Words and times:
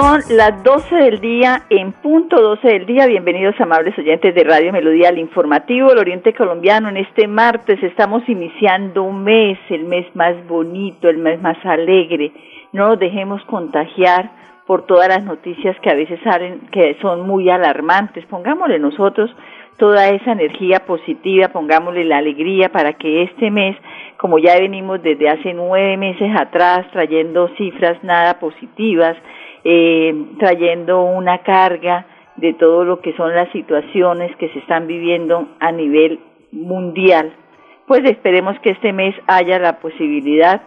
Son 0.00 0.18
las 0.30 0.64
12 0.64 0.96
del 0.96 1.20
día, 1.20 1.64
en 1.68 1.92
punto 1.92 2.40
12 2.40 2.66
del 2.66 2.86
día. 2.86 3.04
Bienvenidos, 3.04 3.54
amables 3.60 3.98
oyentes 3.98 4.34
de 4.34 4.44
Radio 4.44 4.72
Melodía, 4.72 5.10
al 5.10 5.18
informativo 5.18 5.90
del 5.90 5.98
Oriente 5.98 6.32
Colombiano. 6.32 6.88
En 6.88 6.96
este 6.96 7.28
martes 7.28 7.82
estamos 7.82 8.26
iniciando 8.26 9.02
un 9.02 9.22
mes, 9.22 9.58
el 9.68 9.84
mes 9.84 10.06
más 10.16 10.34
bonito, 10.48 11.10
el 11.10 11.18
mes 11.18 11.38
más 11.42 11.58
alegre. 11.66 12.32
No 12.72 12.88
nos 12.88 12.98
dejemos 12.98 13.44
contagiar 13.44 14.30
por 14.66 14.86
todas 14.86 15.08
las 15.08 15.22
noticias 15.22 15.76
que 15.82 15.90
a 15.90 15.94
veces 15.94 16.18
salen, 16.24 16.60
que 16.72 16.96
son 17.02 17.26
muy 17.26 17.50
alarmantes. 17.50 18.24
Pongámosle 18.24 18.78
nosotros 18.78 19.30
toda 19.76 20.08
esa 20.08 20.32
energía 20.32 20.86
positiva, 20.86 21.48
pongámosle 21.48 22.06
la 22.06 22.16
alegría 22.16 22.70
para 22.70 22.94
que 22.94 23.24
este 23.24 23.50
mes, 23.50 23.76
como 24.16 24.38
ya 24.38 24.58
venimos 24.58 25.02
desde 25.02 25.28
hace 25.28 25.52
nueve 25.52 25.98
meses 25.98 26.30
atrás, 26.38 26.86
trayendo 26.90 27.48
cifras 27.58 28.02
nada 28.02 28.40
positivas, 28.40 29.14
eh, 29.64 30.14
trayendo 30.38 31.02
una 31.02 31.38
carga 31.38 32.06
de 32.36 32.54
todo 32.54 32.84
lo 32.84 33.00
que 33.00 33.14
son 33.14 33.34
las 33.34 33.50
situaciones 33.52 34.34
que 34.36 34.48
se 34.50 34.60
están 34.60 34.86
viviendo 34.86 35.48
a 35.60 35.72
nivel 35.72 36.20
mundial. 36.52 37.32
Pues 37.86 38.04
esperemos 38.04 38.58
que 38.60 38.70
este 38.70 38.92
mes 38.92 39.14
haya 39.26 39.58
la 39.58 39.78
posibilidad 39.80 40.62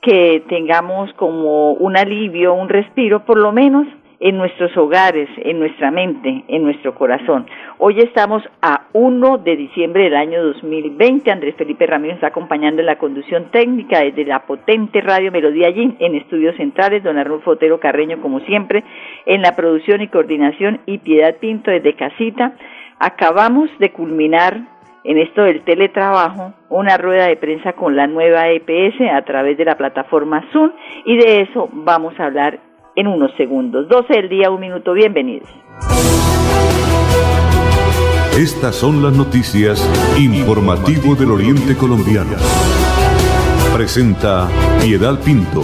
que 0.00 0.44
tengamos 0.48 1.12
como 1.14 1.72
un 1.72 1.96
alivio, 1.96 2.54
un 2.54 2.68
respiro, 2.68 3.24
por 3.24 3.38
lo 3.38 3.50
menos 3.50 3.86
en 4.20 4.38
nuestros 4.38 4.74
hogares, 4.76 5.28
en 5.38 5.58
nuestra 5.58 5.90
mente, 5.90 6.44
en 6.48 6.62
nuestro 6.62 6.94
corazón. 6.94 7.46
Hoy 7.78 8.00
estamos 8.00 8.42
a 8.62 8.86
1 8.92 9.38
de 9.38 9.56
diciembre 9.56 10.04
del 10.04 10.16
año 10.16 10.42
2020. 10.42 11.30
Andrés 11.30 11.54
Felipe 11.56 11.86
Ramírez 11.86 12.16
está 12.16 12.28
acompañando 12.28 12.80
en 12.80 12.86
la 12.86 12.98
conducción 12.98 13.50
técnica 13.50 14.00
desde 14.00 14.24
la 14.24 14.46
potente 14.46 15.00
Radio 15.00 15.30
Melodía 15.30 15.68
allí 15.68 15.94
en 15.98 16.14
Estudios 16.14 16.56
Centrales, 16.56 17.02
don 17.02 17.18
Arnulfo 17.18 17.52
Otero 17.52 17.78
Carreño, 17.78 18.20
como 18.20 18.40
siempre, 18.40 18.84
en 19.26 19.42
la 19.42 19.54
producción 19.54 20.00
y 20.00 20.08
coordinación 20.08 20.80
y 20.86 20.98
Piedad 20.98 21.36
Pinto 21.36 21.70
desde 21.70 21.94
Casita. 21.94 22.54
Acabamos 22.98 23.68
de 23.78 23.92
culminar 23.92 24.76
en 25.04 25.18
esto 25.18 25.42
del 25.42 25.62
teletrabajo 25.62 26.52
una 26.68 26.96
rueda 26.96 27.26
de 27.26 27.36
prensa 27.36 27.74
con 27.74 27.94
la 27.94 28.06
nueva 28.06 28.48
EPS 28.48 29.00
a 29.12 29.22
través 29.22 29.56
de 29.56 29.64
la 29.64 29.76
plataforma 29.76 30.44
Zoom 30.52 30.72
y 31.04 31.16
de 31.16 31.42
eso 31.42 31.68
vamos 31.72 32.18
a 32.18 32.24
hablar 32.24 32.58
en 32.96 33.06
unos 33.06 33.30
segundos. 33.36 33.88
12 33.88 34.12
del 34.12 34.28
día, 34.28 34.50
un 34.50 34.60
minuto, 34.60 34.92
bienvenidos. 34.94 35.48
Estas 38.36 38.74
son 38.74 39.02
las 39.02 39.16
noticias 39.16 39.80
informativo 40.18 41.14
del 41.14 41.30
Oriente 41.30 41.76
Colombiano. 41.76 42.36
Presenta 43.74 44.48
Piedad 44.82 45.18
Pinto. 45.20 45.62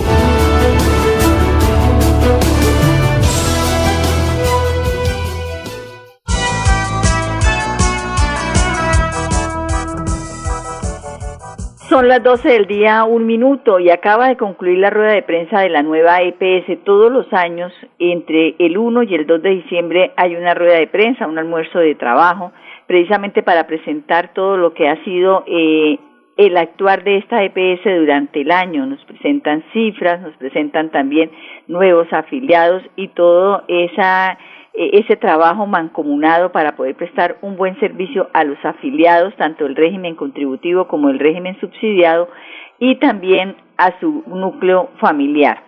Son 11.92 12.08
las 12.08 12.22
12 12.22 12.48
del 12.48 12.66
día, 12.66 13.04
un 13.04 13.26
minuto, 13.26 13.78
y 13.78 13.90
acaba 13.90 14.28
de 14.28 14.38
concluir 14.38 14.78
la 14.78 14.88
rueda 14.88 15.12
de 15.12 15.20
prensa 15.20 15.60
de 15.60 15.68
la 15.68 15.82
nueva 15.82 16.22
EPS. 16.22 16.82
Todos 16.84 17.12
los 17.12 17.30
años, 17.34 17.70
entre 17.98 18.54
el 18.58 18.78
1 18.78 19.02
y 19.02 19.14
el 19.14 19.26
2 19.26 19.42
de 19.42 19.50
diciembre, 19.50 20.10
hay 20.16 20.34
una 20.34 20.54
rueda 20.54 20.78
de 20.78 20.86
prensa, 20.86 21.26
un 21.26 21.38
almuerzo 21.38 21.80
de 21.80 21.94
trabajo, 21.94 22.50
precisamente 22.86 23.42
para 23.42 23.66
presentar 23.66 24.32
todo 24.32 24.56
lo 24.56 24.72
que 24.72 24.88
ha 24.88 25.04
sido 25.04 25.44
eh, 25.46 25.98
el 26.38 26.56
actuar 26.56 27.04
de 27.04 27.18
esta 27.18 27.44
EPS 27.44 27.84
durante 27.84 28.40
el 28.40 28.52
año. 28.52 28.86
Nos 28.86 29.04
presentan 29.04 29.62
cifras, 29.74 30.22
nos 30.22 30.34
presentan 30.38 30.88
también 30.92 31.30
nuevos 31.68 32.10
afiliados 32.10 32.82
y 32.96 33.08
todo 33.08 33.64
esa 33.68 34.38
ese 34.74 35.16
trabajo 35.16 35.66
mancomunado 35.66 36.52
para 36.52 36.76
poder 36.76 36.94
prestar 36.96 37.36
un 37.42 37.56
buen 37.56 37.78
servicio 37.78 38.30
a 38.32 38.44
los 38.44 38.56
afiliados, 38.64 39.36
tanto 39.36 39.66
el 39.66 39.76
régimen 39.76 40.14
contributivo 40.14 40.88
como 40.88 41.10
el 41.10 41.18
régimen 41.18 41.60
subsidiado, 41.60 42.30
y 42.78 42.96
también 42.96 43.56
a 43.76 44.00
su 44.00 44.24
núcleo 44.26 44.88
familiar. 45.00 45.62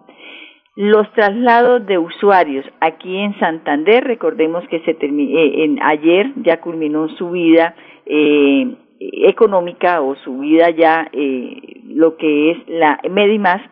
Los 0.75 1.11
traslados 1.13 1.87
de 1.87 1.97
usuarios 1.99 2.67
aquí 2.81 3.17
en 3.17 3.39
Santander, 3.39 4.03
recordemos 4.05 4.67
que 4.69 4.81
se 4.81 4.91
eh, 4.93 5.65
en, 5.65 5.83
ayer 5.83 6.33
ya 6.37 6.61
culminó 6.61 7.09
su 7.11 7.31
vida 7.31 7.75
eh, 8.07 8.75
económica 9.01 10.01
o 10.01 10.17
su 10.17 10.39
vida 10.39 10.71
ya 10.71 11.09
eh, 11.13 11.81
lo 11.87 12.17
que 12.17 12.53
es 12.53 12.59
la 12.69 13.01
Medimás 13.09 13.63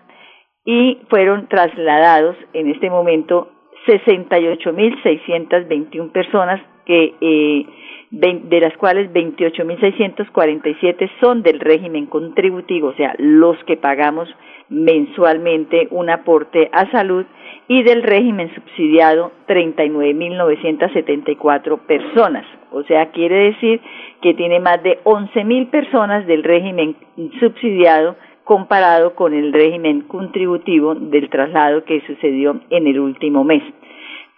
y 0.65 0.99
fueron 1.09 1.49
trasladados 1.49 2.37
en 2.53 2.71
este 2.71 2.91
momento 2.91 3.51
68.621 3.87 6.13
personas 6.13 6.61
que 6.85 7.15
eh, 7.21 7.67
de 8.11 8.61
las 8.61 8.77
cuales 8.77 9.11
28.647 9.13 11.11
son 11.21 11.43
del 11.43 11.59
régimen 11.61 12.07
contributivo, 12.07 12.89
o 12.89 12.95
sea, 12.95 13.15
los 13.19 13.63
que 13.65 13.77
pagamos 13.77 14.29
mensualmente 14.69 15.87
un 15.91 16.11
aporte 16.11 16.69
a 16.73 16.91
salud 16.91 17.25
y 17.69 17.83
del 17.83 18.03
régimen 18.03 18.55
subsidiado 18.55 19.33
39.974 19.49 21.79
personas. 21.81 22.47
O 22.71 22.85
sea, 22.85 23.11
quiere 23.11 23.53
decir 23.53 23.83
que 24.23 24.33
tiene 24.35 24.61
más 24.61 24.81
de 24.83 24.99
11.000 25.05 25.69
personas 25.71 26.27
del 26.27 26.43
régimen 26.45 26.97
subsidiado 27.41 28.17
comparado 28.47 29.17
con 29.17 29.35
el 29.35 29.53
régimen 29.53 30.03
contributivo 30.03 30.95
del 30.95 31.29
traslado 31.31 31.85
que 31.85 32.01
sucedió 32.07 32.61
en 32.71 32.87
el 32.87 33.01
último 33.01 33.43
mes. 33.43 33.63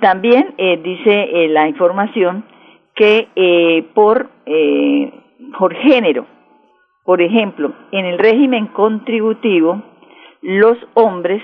También 0.00 0.54
eh, 0.56 0.78
dice 0.82 1.44
eh, 1.44 1.48
la 1.48 1.68
información 1.68 2.42
que 2.94 3.28
eh, 3.36 3.84
por, 3.92 4.30
por 5.58 5.74
género, 5.74 6.26
por 7.04 7.20
ejemplo, 7.20 7.74
en 7.92 8.06
el 8.06 8.18
régimen 8.18 8.68
contributivo, 8.68 9.82
los 10.40 10.78
hombres 10.94 11.42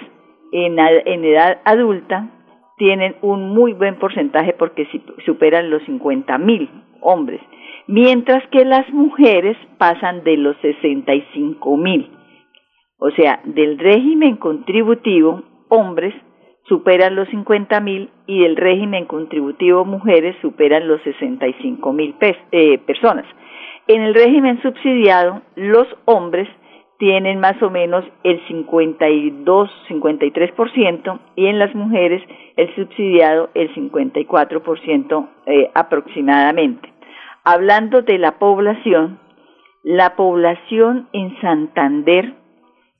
en, 0.50 0.78
en 0.78 1.24
edad 1.24 1.60
adulta 1.66 2.30
tienen 2.78 3.16
un 3.20 3.50
muy 3.50 3.74
buen 3.74 3.98
porcentaje 3.98 4.54
porque 4.54 4.88
superan 5.26 5.68
los 5.68 5.82
50 5.84 6.38
mil 6.38 6.70
hombres, 7.02 7.42
mientras 7.86 8.42
que 8.48 8.64
las 8.64 8.88
mujeres 8.90 9.58
pasan 9.76 10.24
de 10.24 10.38
los 10.38 10.56
65 10.62 11.76
mil. 11.76 12.10
O 13.06 13.10
sea, 13.10 13.40
del 13.44 13.78
régimen 13.78 14.36
contributivo, 14.36 15.42
hombres 15.68 16.14
superan 16.66 17.14
los 17.14 17.28
50 17.28 17.78
mil 17.80 18.08
y 18.26 18.40
del 18.40 18.56
régimen 18.56 19.04
contributivo 19.04 19.84
mujeres 19.84 20.34
superan 20.40 20.88
los 20.88 21.02
65 21.02 21.92
mil 21.92 22.14
eh, 22.50 22.78
personas. 22.78 23.26
En 23.88 24.00
el 24.00 24.14
régimen 24.14 24.62
subsidiado, 24.62 25.42
los 25.54 25.86
hombres 26.06 26.48
tienen 26.98 27.40
más 27.40 27.62
o 27.62 27.68
menos 27.68 28.06
el 28.22 28.42
52-53% 28.46 31.20
y 31.36 31.48
en 31.48 31.58
las 31.58 31.74
mujeres 31.74 32.22
el 32.56 32.74
subsidiado 32.74 33.50
el 33.52 33.70
54% 33.74 35.28
eh, 35.44 35.70
aproximadamente. 35.74 36.90
Hablando 37.44 38.00
de 38.00 38.16
la 38.16 38.38
población, 38.38 39.18
la 39.82 40.16
población 40.16 41.10
en 41.12 41.38
Santander 41.42 42.42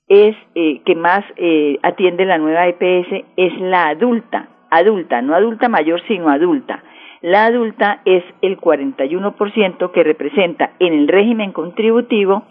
es 0.09 0.35
eh, 0.55 0.81
que 0.85 0.95
más 0.95 1.25
eh, 1.37 1.79
atiende 1.83 2.25
la 2.25 2.39
nueva 2.39 2.69
EPS 2.69 3.25
es 3.37 3.61
la 3.61 3.89
adulta, 3.89 4.49
adulta, 4.71 5.21
no 5.23 5.35
adulta 5.35 5.69
mayor, 5.69 6.01
sino 6.07 6.29
adulta. 6.29 6.85
La 7.23 7.47
adulta 7.47 8.03
es 8.05 8.23
el 8.43 8.57
41% 8.59 9.91
que 9.93 10.05
representa 10.05 10.73
en 10.79 10.93
el 10.93 11.09
régimen 11.09 11.51
contributivo 11.53 12.45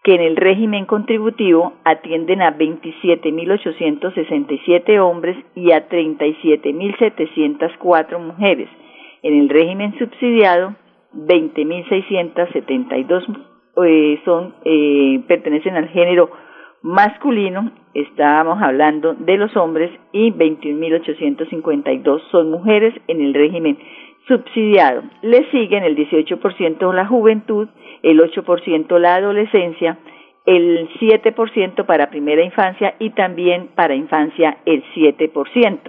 que 0.03 0.15
en 0.15 0.21
el 0.21 0.35
régimen 0.35 0.85
contributivo 0.85 1.73
atienden 1.85 2.41
a 2.41 2.57
27.867 2.57 4.99
hombres 4.99 5.37
y 5.55 5.71
a 5.71 5.87
37.704 5.87 8.19
mujeres. 8.19 8.67
En 9.23 9.39
el 9.39 9.47
régimen 9.49 9.95
subsidiado, 9.99 10.75
20.672 11.13 13.50
eh, 13.85 14.19
son 14.25 14.55
eh, 14.65 15.21
pertenecen 15.27 15.75
al 15.75 15.89
género 15.89 16.29
masculino, 16.81 17.71
estábamos 17.93 18.61
hablando 18.61 19.13
de 19.13 19.37
los 19.37 19.55
hombres 19.55 19.91
y 20.11 20.31
21.852 20.31 22.21
son 22.31 22.51
mujeres 22.51 22.93
en 23.07 23.21
el 23.21 23.33
régimen 23.33 23.77
subsidiado. 24.27 25.03
Le 25.21 25.49
siguen 25.51 25.83
el 25.83 25.95
18% 25.95 26.93
la 26.93 27.05
juventud, 27.05 27.67
el 28.03 28.19
8% 28.19 28.99
la 28.99 29.15
adolescencia, 29.15 29.99
el 30.45 30.89
7% 30.99 31.85
para 31.85 32.09
primera 32.09 32.43
infancia 32.43 32.95
y 32.99 33.11
también 33.11 33.69
para 33.75 33.95
infancia 33.95 34.57
el 34.65 34.83
7%. 34.95 35.79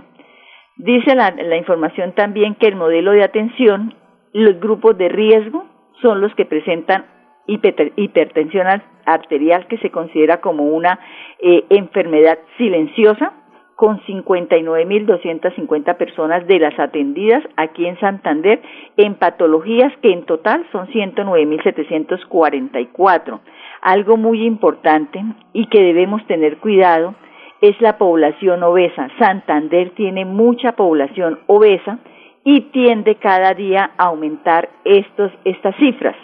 Dice 0.77 1.15
la, 1.15 1.31
la 1.31 1.57
información 1.57 2.13
también 2.13 2.55
que 2.55 2.67
el 2.67 2.77
modelo 2.77 3.13
de 3.13 3.25
atención, 3.25 3.95
los 4.33 4.59
grupos 4.61 4.97
de 4.99 5.09
riesgo 5.09 5.65
son 6.01 6.21
los 6.21 6.35
que 6.35 6.45
presentan 6.45 7.07
hipertensión 7.47 8.67
arterial 9.05 9.67
que 9.67 9.77
se 9.79 9.91
considera 9.91 10.41
como 10.41 10.63
una 10.65 11.01
eh, 11.41 11.65
enfermedad 11.71 12.39
silenciosa 12.57 13.33
con 13.75 14.01
59.250 14.03 15.97
personas 15.97 16.47
de 16.47 16.61
las 16.61 16.79
atendidas 16.79 17.43
aquí 17.57 17.85
en 17.87 17.99
Santander 17.99 18.63
en 18.97 19.17
patologías 19.17 19.93
que 20.03 20.13
en 20.13 20.25
total 20.25 20.65
son 20.71 20.87
109.744. 20.89 23.41
Algo 23.81 24.17
muy 24.17 24.47
importante 24.47 25.21
y 25.53 25.67
que 25.67 25.83
debemos 25.83 26.25
tener 26.27 26.59
cuidado 26.59 27.17
es 27.61 27.75
la 27.81 27.99
población 27.99 28.63
obesa. 28.63 29.09
Santander 29.19 29.91
tiene 29.97 30.25
mucha 30.25 30.71
población 30.73 31.41
obesa 31.47 31.99
y 32.45 32.61
tiende 32.73 33.17
cada 33.17 33.55
día 33.55 33.91
a 33.97 34.05
aumentar 34.05 34.69
estos, 34.85 35.33
estas 35.45 35.75
cifras. 35.77 36.15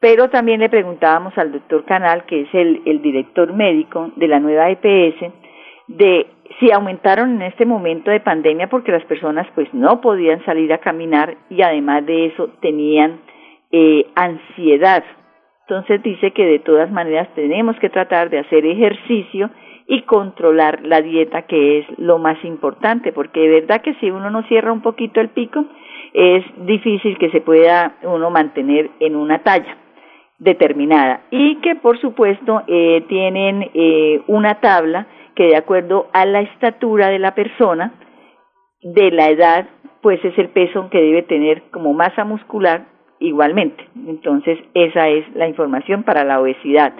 Pero 0.00 0.28
también 0.28 0.60
le 0.60 0.68
preguntábamos 0.68 1.36
al 1.36 1.50
doctor 1.50 1.84
Canal, 1.84 2.24
que 2.24 2.42
es 2.42 2.48
el, 2.54 3.02
director 3.02 3.52
médico 3.52 4.12
de 4.14 4.28
la 4.28 4.38
nueva 4.38 4.70
EPS, 4.70 5.32
de 5.88 6.26
si 6.60 6.70
aumentaron 6.70 7.36
en 7.36 7.42
este 7.42 7.66
momento 7.66 8.10
de 8.10 8.20
pandemia 8.20 8.68
porque 8.68 8.92
las 8.92 9.04
personas 9.04 9.46
pues 9.54 9.72
no 9.74 10.00
podían 10.00 10.44
salir 10.44 10.72
a 10.72 10.78
caminar 10.78 11.36
y 11.50 11.62
además 11.62 12.06
de 12.06 12.26
eso 12.26 12.48
tenían 12.60 13.20
eh, 13.72 14.06
ansiedad. 14.14 15.04
Entonces 15.62 16.02
dice 16.02 16.30
que 16.30 16.46
de 16.46 16.58
todas 16.60 16.90
maneras 16.90 17.28
tenemos 17.34 17.76
que 17.78 17.90
tratar 17.90 18.30
de 18.30 18.38
hacer 18.38 18.64
ejercicio 18.66 19.50
y 19.86 20.02
controlar 20.02 20.80
la 20.84 21.02
dieta 21.02 21.42
que 21.42 21.80
es 21.80 21.86
lo 21.98 22.18
más 22.18 22.42
importante 22.44 23.12
porque 23.12 23.40
de 23.40 23.60
verdad 23.60 23.82
que 23.82 23.94
si 23.94 24.10
uno 24.10 24.30
no 24.30 24.42
cierra 24.44 24.72
un 24.72 24.82
poquito 24.82 25.20
el 25.20 25.30
pico 25.30 25.64
es 26.12 26.44
difícil 26.66 27.18
que 27.18 27.30
se 27.30 27.40
pueda 27.40 27.96
uno 28.02 28.30
mantener 28.30 28.90
en 29.00 29.16
una 29.16 29.42
talla 29.42 29.76
determinada 30.38 31.22
y 31.30 31.56
que 31.56 31.74
por 31.74 32.00
supuesto 32.00 32.62
eh, 32.66 33.04
tienen 33.08 33.70
eh, 33.74 34.22
una 34.28 34.60
tabla 34.60 35.06
que 35.34 35.48
de 35.48 35.56
acuerdo 35.56 36.08
a 36.12 36.24
la 36.26 36.40
estatura 36.40 37.08
de 37.08 37.18
la 37.18 37.34
persona, 37.34 37.92
de 38.82 39.10
la 39.10 39.30
edad, 39.30 39.68
pues 40.00 40.24
es 40.24 40.38
el 40.38 40.48
peso 40.48 40.88
que 40.90 41.00
debe 41.00 41.22
tener 41.22 41.62
como 41.70 41.92
masa 41.92 42.24
muscular 42.24 42.86
igualmente. 43.20 43.86
Entonces, 44.06 44.58
esa 44.74 45.08
es 45.08 45.24
la 45.34 45.48
información 45.48 46.04
para 46.04 46.22
la 46.24 46.40
obesidad. 46.40 46.92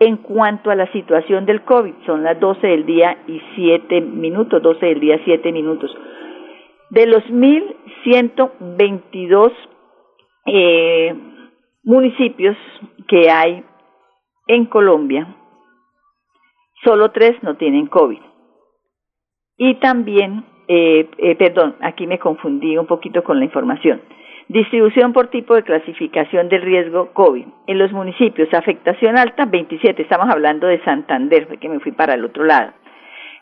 En 0.00 0.16
cuanto 0.18 0.70
a 0.70 0.76
la 0.76 0.86
situación 0.92 1.44
del 1.44 1.62
COVID, 1.62 1.92
son 2.06 2.22
las 2.22 2.38
12 2.40 2.66
del 2.66 2.86
día 2.86 3.18
y 3.26 3.42
7 3.54 4.00
minutos, 4.00 4.62
12 4.62 4.86
del 4.86 5.00
día 5.00 5.20
7 5.24 5.52
minutos. 5.52 5.94
De 6.90 7.06
los 7.06 7.22
1.122 7.24 9.52
eh, 10.46 11.14
municipios 11.88 12.54
que 13.08 13.30
hay 13.30 13.64
en 14.46 14.66
Colombia, 14.66 15.26
solo 16.84 17.10
tres 17.12 17.42
no 17.42 17.56
tienen 17.56 17.86
COVID. 17.86 18.20
Y 19.56 19.74
también, 19.76 20.44
eh, 20.68 21.08
eh, 21.16 21.34
perdón, 21.36 21.76
aquí 21.80 22.06
me 22.06 22.18
confundí 22.18 22.76
un 22.76 22.86
poquito 22.86 23.24
con 23.24 23.38
la 23.38 23.46
información. 23.46 24.02
Distribución 24.48 25.14
por 25.14 25.28
tipo 25.28 25.54
de 25.54 25.62
clasificación 25.62 26.50
del 26.50 26.60
riesgo 26.60 27.12
COVID. 27.14 27.46
En 27.66 27.78
los 27.78 27.90
municipios, 27.92 28.52
afectación 28.52 29.16
alta, 29.16 29.46
27, 29.46 30.02
estamos 30.02 30.28
hablando 30.28 30.66
de 30.66 30.84
Santander, 30.84 31.58
que 31.58 31.68
me 31.70 31.80
fui 31.80 31.92
para 31.92 32.14
el 32.14 32.24
otro 32.24 32.44
lado 32.44 32.72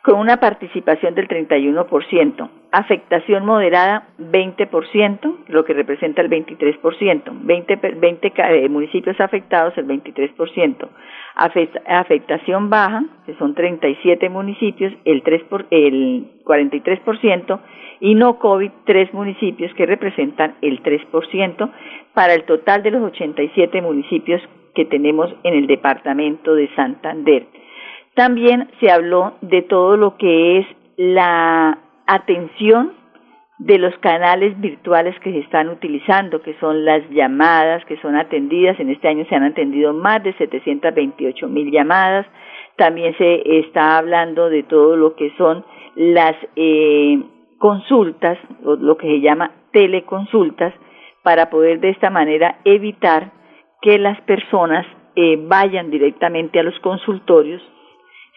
con 0.06 0.20
una 0.20 0.36
participación 0.36 1.16
del 1.16 1.26
31%, 1.26 2.48
afectación 2.70 3.44
moderada 3.44 4.06
20%, 4.20 5.36
lo 5.48 5.64
que 5.64 5.72
representa 5.72 6.22
el 6.22 6.30
23%, 6.30 7.22
20, 7.42 7.76
20 7.76 8.68
municipios 8.68 9.20
afectados 9.20 9.76
el 9.76 9.88
23%, 9.88 10.88
afectación 11.34 12.70
baja, 12.70 13.04
que 13.26 13.34
son 13.34 13.56
37 13.56 14.28
municipios, 14.28 14.92
el, 15.04 15.24
3 15.24 15.42
por, 15.50 15.66
el 15.70 16.40
43%, 16.44 17.58
y 17.98 18.14
no 18.14 18.38
COVID, 18.38 18.70
3 18.84 19.12
municipios 19.12 19.74
que 19.74 19.86
representan 19.86 20.54
el 20.62 20.84
3%, 20.84 21.70
para 22.14 22.34
el 22.34 22.44
total 22.44 22.84
de 22.84 22.92
los 22.92 23.02
87 23.02 23.82
municipios 23.82 24.40
que 24.72 24.84
tenemos 24.84 25.34
en 25.42 25.54
el 25.54 25.66
departamento 25.66 26.54
de 26.54 26.72
Santander. 26.76 27.48
También 28.16 28.70
se 28.80 28.90
habló 28.90 29.34
de 29.42 29.60
todo 29.60 29.98
lo 29.98 30.16
que 30.16 30.58
es 30.60 30.66
la 30.96 31.78
atención 32.06 32.94
de 33.58 33.78
los 33.78 33.94
canales 33.98 34.58
virtuales 34.58 35.14
que 35.20 35.32
se 35.32 35.40
están 35.40 35.68
utilizando, 35.68 36.40
que 36.40 36.54
son 36.58 36.86
las 36.86 37.02
llamadas 37.10 37.84
que 37.84 37.98
son 37.98 38.16
atendidas. 38.16 38.80
En 38.80 38.88
este 38.88 39.08
año 39.08 39.26
se 39.28 39.34
han 39.34 39.44
atendido 39.44 39.92
más 39.92 40.22
de 40.24 40.32
728 40.32 41.46
mil 41.48 41.70
llamadas. 41.70 42.26
También 42.76 43.14
se 43.18 43.58
está 43.58 43.98
hablando 43.98 44.48
de 44.48 44.62
todo 44.62 44.96
lo 44.96 45.14
que 45.14 45.30
son 45.36 45.62
las 45.94 46.36
eh, 46.56 47.22
consultas, 47.58 48.38
o 48.64 48.76
lo 48.76 48.96
que 48.96 49.08
se 49.08 49.20
llama 49.20 49.50
teleconsultas, 49.72 50.72
para 51.22 51.50
poder 51.50 51.80
de 51.80 51.90
esta 51.90 52.08
manera 52.08 52.60
evitar 52.64 53.30
que 53.82 53.98
las 53.98 54.18
personas 54.22 54.86
eh, 55.16 55.38
vayan 55.38 55.90
directamente 55.90 56.58
a 56.58 56.62
los 56.62 56.78
consultorios 56.80 57.60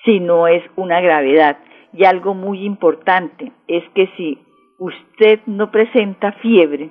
si 0.05 0.19
no 0.19 0.47
es 0.47 0.63
una 0.75 1.01
gravedad. 1.01 1.57
Y 1.93 2.05
algo 2.05 2.33
muy 2.33 2.63
importante 2.65 3.51
es 3.67 3.83
que 3.95 4.07
si 4.15 4.37
usted 4.77 5.39
no 5.45 5.71
presenta 5.71 6.33
fiebre, 6.33 6.89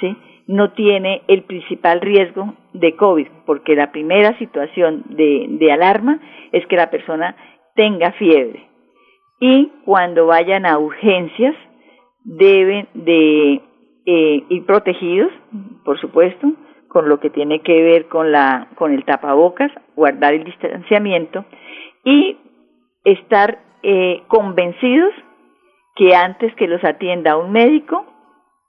¿sí? 0.00 0.16
no 0.46 0.72
tiene 0.72 1.22
el 1.28 1.44
principal 1.44 2.00
riesgo 2.00 2.54
de 2.72 2.96
COVID, 2.96 3.28
porque 3.46 3.74
la 3.74 3.92
primera 3.92 4.36
situación 4.38 5.04
de, 5.08 5.46
de 5.48 5.72
alarma 5.72 6.20
es 6.52 6.66
que 6.66 6.76
la 6.76 6.90
persona 6.90 7.36
tenga 7.74 8.12
fiebre. 8.12 8.66
Y 9.40 9.70
cuando 9.84 10.26
vayan 10.26 10.66
a 10.66 10.78
urgencias, 10.78 11.54
deben 12.24 12.88
de 12.94 13.60
eh, 14.06 14.44
ir 14.48 14.66
protegidos, 14.66 15.32
por 15.84 15.98
supuesto, 16.00 16.52
con 16.88 17.08
lo 17.08 17.20
que 17.20 17.30
tiene 17.30 17.60
que 17.60 17.82
ver 17.82 18.08
con 18.08 18.32
la 18.32 18.68
con 18.74 18.92
el 18.92 19.04
tapabocas, 19.04 19.70
guardar 19.94 20.34
el 20.34 20.44
distanciamiento 20.44 21.44
y 22.04 22.36
estar 23.04 23.58
eh, 23.82 24.22
convencidos 24.28 25.12
que 25.96 26.14
antes 26.14 26.54
que 26.54 26.66
los 26.66 26.82
atienda 26.84 27.36
un 27.36 27.52
médico 27.52 28.04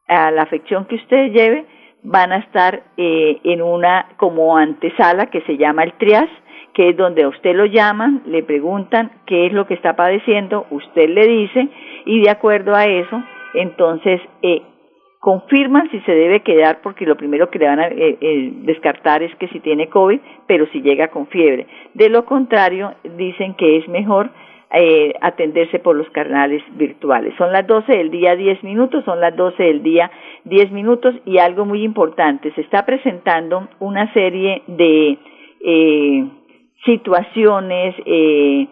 a 0.08 0.32
la 0.32 0.44
afección 0.44 0.86
que 0.86 0.96
usted 0.96 1.32
lleve 1.32 1.66
van 2.04 2.32
a 2.32 2.38
estar 2.38 2.84
eh, 2.98 3.40
en 3.44 3.62
una 3.62 4.08
como 4.18 4.58
antesala 4.58 5.28
que 5.28 5.42
se 5.42 5.58
llama 5.58 5.84
el 5.84 5.94
trias 5.94 6.30
que 6.74 6.90
es 6.90 6.98
donde 6.98 7.24
a 7.24 7.28
usted 7.28 7.54
lo 7.54 7.66
llaman, 7.66 8.24
le 8.26 8.44
preguntan 8.44 9.12
qué 9.26 9.46
es 9.46 9.54
lo 9.54 9.68
que 9.68 9.74
está 9.74 9.96
padeciendo, 9.96 10.68
usted 10.70 11.10
le 11.10 11.28
dice 11.28 11.68
y 12.06 12.22
de 12.22 12.30
acuerdo 12.30 12.76
a 12.76 12.86
eso, 12.86 13.22
entonces 13.54 14.22
eh, 14.42 14.62
confirman 15.22 15.90
si 15.92 16.00
se 16.02 16.12
debe 16.14 16.42
quedar 16.42 16.82
porque 16.82 17.06
lo 17.06 17.16
primero 17.16 17.50
que 17.52 17.60
le 17.60 17.68
van 17.68 17.80
a 17.80 17.88
eh, 17.88 18.18
eh, 18.20 18.52
descartar 18.64 19.22
es 19.22 19.34
que 19.36 19.48
si 19.50 19.60
tiene 19.60 19.88
COVID, 19.88 20.20
pero 20.48 20.66
si 20.74 20.82
llega 20.82 21.10
con 21.10 21.28
fiebre. 21.28 21.68
De 21.94 22.10
lo 22.10 22.26
contrario, 22.26 22.96
dicen 23.04 23.54
que 23.54 23.78
es 23.78 23.88
mejor 23.88 24.32
eh, 24.74 25.14
atenderse 25.22 25.78
por 25.78 25.96
los 25.96 26.10
canales 26.10 26.64
virtuales. 26.76 27.36
Son 27.38 27.52
las 27.52 27.68
12 27.68 27.92
del 27.92 28.10
día 28.10 28.36
10 28.36 28.64
minutos, 28.64 29.06
son 29.06 29.20
las 29.20 29.36
12 29.36 29.62
del 29.62 29.84
día 29.84 30.10
10 30.46 30.72
minutos 30.72 31.14
y 31.26 31.38
algo 31.38 31.66
muy 31.66 31.84
importante, 31.84 32.52
se 32.54 32.62
está 32.62 32.84
presentando 32.86 33.68
una 33.80 34.12
serie 34.14 34.64
de 34.66 35.20
eh, 35.60 36.26
situaciones 36.84 37.96
eh, 38.06 38.68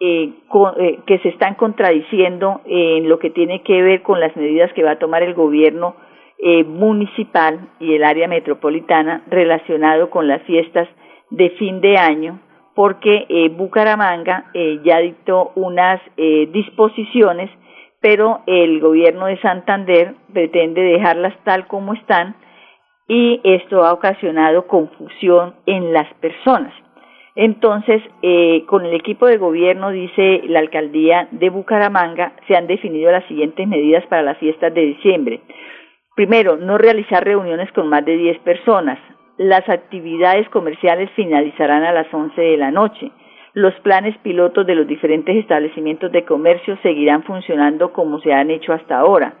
eh, 0.00 0.32
eh, 0.78 0.98
que 1.06 1.18
se 1.18 1.28
están 1.30 1.54
contradiciendo 1.54 2.60
en 2.66 3.08
lo 3.08 3.18
que 3.18 3.30
tiene 3.30 3.62
que 3.62 3.82
ver 3.82 4.02
con 4.02 4.20
las 4.20 4.34
medidas 4.36 4.72
que 4.72 4.82
va 4.84 4.92
a 4.92 4.98
tomar 4.98 5.22
el 5.22 5.34
gobierno 5.34 5.96
eh, 6.40 6.62
municipal 6.62 7.68
y 7.80 7.96
el 7.96 8.04
área 8.04 8.28
metropolitana 8.28 9.24
relacionado 9.26 10.08
con 10.08 10.28
las 10.28 10.40
fiestas 10.42 10.86
de 11.30 11.50
fin 11.50 11.80
de 11.80 11.96
año, 11.96 12.38
porque 12.76 13.26
eh, 13.28 13.48
Bucaramanga 13.48 14.44
eh, 14.54 14.78
ya 14.84 14.98
dictó 14.98 15.50
unas 15.56 16.00
disposiciones, 16.16 17.50
pero 18.00 18.42
el 18.46 18.78
gobierno 18.78 19.26
de 19.26 19.40
Santander 19.40 20.14
pretende 20.32 20.80
dejarlas 20.80 21.34
tal 21.42 21.66
como 21.66 21.94
están 21.94 22.36
y 23.08 23.40
esto 23.42 23.84
ha 23.84 23.92
ocasionado 23.92 24.68
confusión 24.68 25.56
en 25.66 25.92
las 25.92 26.06
personas. 26.20 26.72
Entonces, 27.40 28.02
eh, 28.20 28.64
con 28.66 28.84
el 28.84 28.94
equipo 28.94 29.26
de 29.26 29.36
gobierno, 29.36 29.92
dice 29.92 30.42
la 30.48 30.58
alcaldía 30.58 31.28
de 31.30 31.50
Bucaramanga, 31.50 32.32
se 32.48 32.56
han 32.56 32.66
definido 32.66 33.12
las 33.12 33.24
siguientes 33.26 33.64
medidas 33.68 34.04
para 34.06 34.22
las 34.22 34.38
fiestas 34.38 34.74
de 34.74 34.80
diciembre. 34.80 35.40
Primero, 36.16 36.56
no 36.56 36.78
realizar 36.78 37.24
reuniones 37.24 37.70
con 37.70 37.88
más 37.88 38.04
de 38.04 38.16
10 38.16 38.40
personas. 38.40 38.98
Las 39.36 39.68
actividades 39.68 40.48
comerciales 40.48 41.10
finalizarán 41.14 41.84
a 41.84 41.92
las 41.92 42.12
11 42.12 42.40
de 42.40 42.56
la 42.56 42.72
noche. 42.72 43.12
Los 43.54 43.72
planes 43.82 44.18
pilotos 44.18 44.66
de 44.66 44.74
los 44.74 44.88
diferentes 44.88 45.36
establecimientos 45.36 46.10
de 46.10 46.24
comercio 46.24 46.76
seguirán 46.82 47.22
funcionando 47.22 47.92
como 47.92 48.18
se 48.18 48.32
han 48.32 48.50
hecho 48.50 48.72
hasta 48.72 48.98
ahora. 48.98 49.34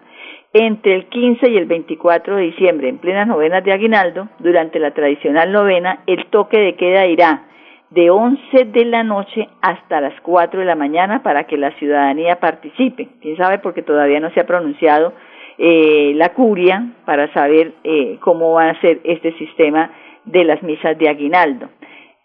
Entre 0.52 0.94
el 0.94 1.06
15 1.06 1.50
y 1.50 1.56
el 1.56 1.66
24 1.66 2.36
de 2.36 2.42
diciembre, 2.42 2.90
en 2.90 2.98
plenas 2.98 3.26
novenas 3.26 3.64
de 3.64 3.72
Aguinaldo, 3.72 4.28
durante 4.38 4.78
la 4.78 4.92
tradicional 4.92 5.50
novena, 5.50 6.04
el 6.06 6.26
toque 6.26 6.58
de 6.60 6.76
queda 6.76 7.04
irá 7.04 7.48
de 7.90 8.10
11 8.10 8.64
de 8.66 8.84
la 8.84 9.02
noche 9.02 9.48
hasta 9.62 10.00
las 10.00 10.20
4 10.20 10.60
de 10.60 10.66
la 10.66 10.74
mañana 10.74 11.22
para 11.22 11.44
que 11.44 11.56
la 11.56 11.72
ciudadanía 11.78 12.38
participe. 12.38 13.08
¿Quién 13.20 13.36
sabe? 13.36 13.58
Porque 13.58 13.82
todavía 13.82 14.20
no 14.20 14.30
se 14.30 14.40
ha 14.40 14.46
pronunciado 14.46 15.14
eh, 15.56 16.12
la 16.14 16.34
curia 16.34 16.92
para 17.04 17.32
saber 17.32 17.72
eh, 17.82 18.18
cómo 18.20 18.52
va 18.52 18.70
a 18.70 18.80
ser 18.80 19.00
este 19.04 19.32
sistema 19.38 19.90
de 20.24 20.44
las 20.44 20.62
misas 20.62 20.98
de 20.98 21.08
aguinaldo. 21.08 21.68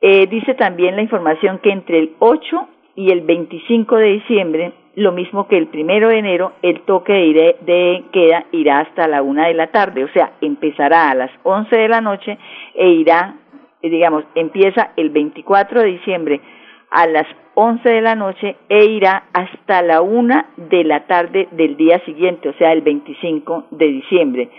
Eh, 0.02 0.28
dice 0.28 0.54
también 0.56 0.96
la 0.96 1.02
información 1.02 1.60
que 1.60 1.72
entre 1.72 2.00
el 2.00 2.12
8 2.20 2.68
y 2.96 3.12
el 3.12 3.22
25 3.22 3.96
de 3.96 4.08
diciembre, 4.08 4.74
lo 4.96 5.14
mismo 5.14 5.48
que 5.48 5.58
el 5.58 5.68
primero 5.68 6.10
de 6.10 6.20
enero, 6.20 6.52
el 6.62 6.82
toque 6.82 7.14
de, 7.14 8.04
queda 8.12 8.46
irá 8.52 8.82
hasta 8.82 9.08
la 9.08 9.22
una 9.24 9.48
de 9.48 9.54
la 9.56 9.68
tarde, 9.68 10.04
o 10.04 10.10
sea, 10.10 10.34
empezará 10.42 11.10
a 11.10 11.16
las 11.16 11.32
11 11.44 11.76
de 11.76 11.88
la 11.88 12.02
noche 12.02 12.38
e 12.76 12.90
irá 12.90 13.36
digamos, 13.90 14.24
empieza 14.36 14.92
el 14.96 15.10
24 15.10 15.82
de 15.82 15.88
diciembre 15.88 16.42
a 16.90 17.08
las 17.08 17.26
11 17.56 17.88
de 17.88 18.02
la 18.02 18.16
noche 18.16 18.56
e 18.70 18.86
irá 18.86 19.24
hasta 19.34 19.82
la 19.82 20.02
una 20.02 20.48
de 20.58 20.84
la 20.84 21.06
tarde 21.08 21.48
del 21.52 21.76
día 21.76 22.00
siguiente, 22.06 22.50
o 22.50 22.54
sea, 22.54 22.72
el 22.72 22.82
25 22.82 23.68
de 23.72 23.88
diciembre. 23.88 24.50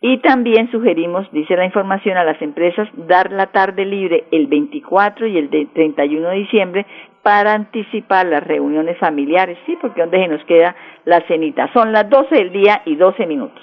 Y 0.00 0.18
también 0.18 0.70
sugerimos, 0.70 1.26
dice 1.32 1.56
la 1.56 1.64
información, 1.64 2.16
a 2.16 2.24
las 2.24 2.40
empresas 2.42 2.88
dar 3.08 3.32
la 3.32 3.46
tarde 3.46 3.84
libre 3.84 4.24
el 4.30 4.46
24 4.46 5.26
y 5.26 5.38
el 5.38 5.48
31 5.48 6.28
de 6.28 6.36
diciembre 6.36 6.86
para 7.22 7.54
anticipar 7.54 8.26
las 8.26 8.44
reuniones 8.44 8.98
familiares, 8.98 9.58
sí, 9.66 9.76
porque 9.80 10.02
donde 10.02 10.18
se 10.18 10.28
nos 10.28 10.44
queda 10.44 10.76
la 11.04 11.20
cenita. 11.22 11.72
Son 11.72 11.92
las 11.92 12.08
12 12.08 12.34
del 12.34 12.52
día 12.52 12.82
y 12.84 12.94
12 12.94 13.26
minutos. 13.26 13.62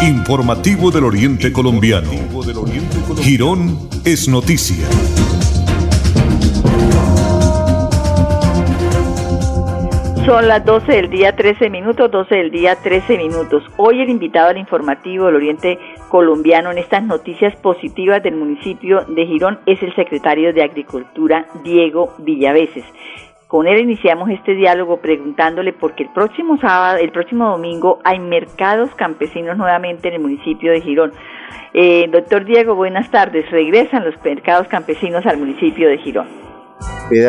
Informativo 0.00 0.92
del 0.92 1.02
Oriente 1.02 1.52
Colombiano. 1.52 2.08
Girón 3.20 3.76
es 4.04 4.28
noticia. 4.28 4.86
Son 10.24 10.46
las 10.46 10.64
12 10.64 10.92
del 10.92 11.10
día 11.10 11.34
13 11.34 11.68
minutos, 11.68 12.12
12 12.12 12.32
del 12.32 12.50
día 12.52 12.76
13 12.76 13.18
minutos. 13.18 13.64
Hoy 13.76 14.00
el 14.00 14.08
invitado 14.08 14.50
al 14.50 14.58
informativo 14.58 15.26
del 15.26 15.34
Oriente 15.34 15.80
Colombiano 16.08 16.70
en 16.70 16.78
estas 16.78 17.02
noticias 17.02 17.56
positivas 17.56 18.22
del 18.22 18.36
municipio 18.36 19.04
de 19.08 19.26
Girón 19.26 19.58
es 19.66 19.82
el 19.82 19.92
secretario 19.96 20.52
de 20.52 20.62
Agricultura, 20.62 21.48
Diego 21.64 22.14
Villaveses. 22.18 22.84
Con 23.48 23.66
él 23.66 23.80
iniciamos 23.80 24.28
este 24.28 24.54
diálogo 24.54 25.00
preguntándole 25.00 25.72
porque 25.72 26.02
el 26.02 26.10
próximo 26.12 26.58
sábado, 26.60 26.98
el 26.98 27.10
próximo 27.10 27.48
domingo 27.48 27.98
hay 28.04 28.20
mercados 28.20 28.94
campesinos 28.94 29.56
nuevamente 29.56 30.08
en 30.08 30.14
el 30.14 30.20
municipio 30.20 30.70
de 30.70 30.82
Girón. 30.82 31.12
Eh, 31.72 32.10
doctor 32.12 32.44
Diego, 32.44 32.74
buenas 32.74 33.10
tardes. 33.10 33.50
Regresan 33.50 34.04
los 34.04 34.22
mercados 34.22 34.68
campesinos 34.68 35.24
al 35.24 35.38
municipio 35.38 35.88
de 35.88 35.96
Girón. 35.96 36.26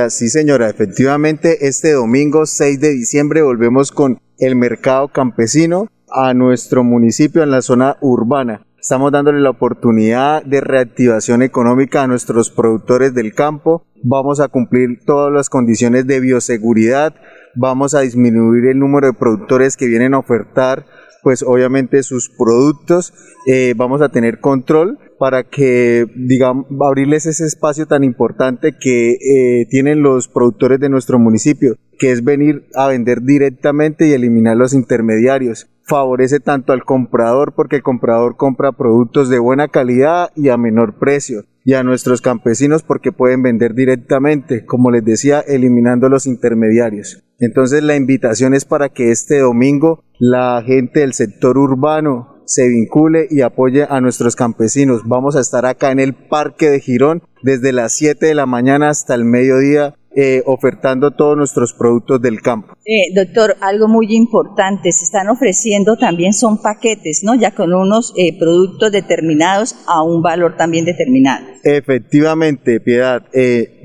Sí, 0.10 0.28
señora, 0.28 0.70
efectivamente 0.70 1.66
este 1.66 1.94
domingo 1.94 2.46
6 2.46 2.82
de 2.82 2.90
diciembre 2.90 3.42
volvemos 3.42 3.94
con 3.94 4.20
el 4.40 4.58
mercado 4.58 5.08
campesino 5.08 5.88
a 6.12 6.34
nuestro 6.34 6.84
municipio 6.84 7.44
en 7.44 7.52
la 7.52 7.62
zona 7.62 7.96
urbana. 8.02 8.62
Estamos 8.82 9.12
dándole 9.12 9.42
la 9.42 9.50
oportunidad 9.50 10.42
de 10.44 10.62
reactivación 10.62 11.42
económica 11.42 12.04
a 12.04 12.08
nuestros 12.08 12.50
productores 12.50 13.14
del 13.14 13.34
campo. 13.34 13.84
Vamos 14.04 14.40
a 14.40 14.48
cumplir 14.48 15.02
todas 15.06 15.34
las 15.34 15.50
condiciones 15.50 16.08
de 16.08 16.22
bioseguridad. 16.22 17.14
Vamos 17.56 17.94
a 17.94 18.02
disminuir 18.02 18.68
el 18.68 18.80
número 18.80 19.08
de 19.08 19.14
productores 19.14 19.76
que 19.76 19.88
vienen 19.88 20.14
a 20.14 20.20
ofertar, 20.20 20.86
pues 21.24 21.44
obviamente 21.44 22.04
sus 22.04 22.30
productos. 22.30 23.14
Eh, 23.46 23.74
vamos 23.76 24.02
a 24.02 24.10
tener 24.10 24.40
control 24.40 24.98
para 25.20 25.44
que, 25.44 26.06
digamos, 26.16 26.66
abrirles 26.80 27.26
ese 27.26 27.46
espacio 27.46 27.86
tan 27.86 28.06
importante 28.06 28.78
que 28.80 29.12
eh, 29.12 29.66
tienen 29.70 30.02
los 30.02 30.30
productores 30.30 30.80
de 30.80 30.88
nuestro 30.88 31.20
municipio, 31.20 31.76
que 31.98 32.12
es 32.12 32.24
venir 32.24 32.70
a 32.76 32.88
vender 32.88 33.24
directamente 33.24 34.08
y 34.08 34.14
eliminar 34.14 34.56
los 34.56 34.74
intermediarios 34.74 35.68
favorece 35.90 36.40
tanto 36.40 36.72
al 36.72 36.86
comprador 36.86 37.54
porque 37.54 37.78
el 37.78 37.84
comprador 37.84 38.38
compra 38.38 38.72
productos 38.72 39.28
de 39.28 39.40
buena 39.40 39.68
calidad 39.68 40.30
y 40.36 40.50
a 40.50 40.58
menor 40.58 41.00
precio 41.00 41.46
y 41.66 41.74
a 41.74 41.84
nuestros 41.84 42.22
campesinos 42.22 42.84
porque 42.84 43.12
pueden 43.12 43.42
vender 43.42 43.74
directamente, 43.74 44.66
como 44.66 44.92
les 44.92 45.04
decía, 45.04 45.40
eliminando 45.40 46.08
los 46.08 46.28
intermediarios. 46.28 47.24
Entonces 47.40 47.84
la 47.84 47.96
invitación 47.96 48.54
es 48.54 48.66
para 48.66 48.90
que 48.90 49.12
este 49.12 49.40
domingo 49.40 50.04
la 50.20 50.62
gente 50.66 51.02
del 51.02 51.14
sector 51.14 51.58
urbano 51.58 52.36
se 52.46 52.68
vincule 52.68 53.28
y 53.30 53.42
apoye 53.42 53.86
a 53.90 54.00
nuestros 54.00 54.36
campesinos. 54.36 55.02
Vamos 55.06 55.36
a 55.36 55.42
estar 55.42 55.66
acá 55.66 55.92
en 55.92 56.00
el 56.00 56.14
Parque 56.14 56.70
de 56.70 56.80
Girón 56.80 57.24
desde 57.44 57.74
las 57.74 57.94
7 57.94 58.26
de 58.26 58.36
la 58.36 58.46
mañana 58.46 58.90
hasta 58.90 59.16
el 59.16 59.24
mediodía 59.24 59.96
eh, 60.22 60.44
ofertando 60.46 61.12
todos 61.12 61.38
nuestros 61.38 61.72
productos 61.72 62.22
del 62.22 62.42
campo. 62.42 62.74
Eh, 62.86 63.14
doctor, 63.16 63.56
algo 63.62 63.88
muy 63.88 64.08
importante, 64.10 64.92
se 64.92 65.06
están 65.06 65.30
ofreciendo 65.30 65.96
también 65.96 66.34
son 66.34 66.62
paquetes, 66.62 67.22
¿no? 67.24 67.36
Ya 67.36 67.52
con 67.52 67.74
unos 67.74 68.14
eh, 68.18 68.38
productos 68.38 68.92
determinados 68.92 69.78
a 69.88 70.04
un 70.04 70.22
valor 70.22 70.58
también 70.58 70.84
determinado. 70.84 71.46
Efectivamente, 71.64 72.82
Piedad. 72.82 73.24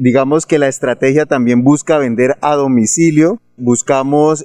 digamos 0.00 0.45
que 0.45 0.59
la 0.59 0.67
estrategia 0.67 1.25
también 1.25 1.62
busca 1.62 1.99
vender 1.99 2.37
a 2.41 2.57
domicilio. 2.57 3.41
Buscamos 3.57 4.45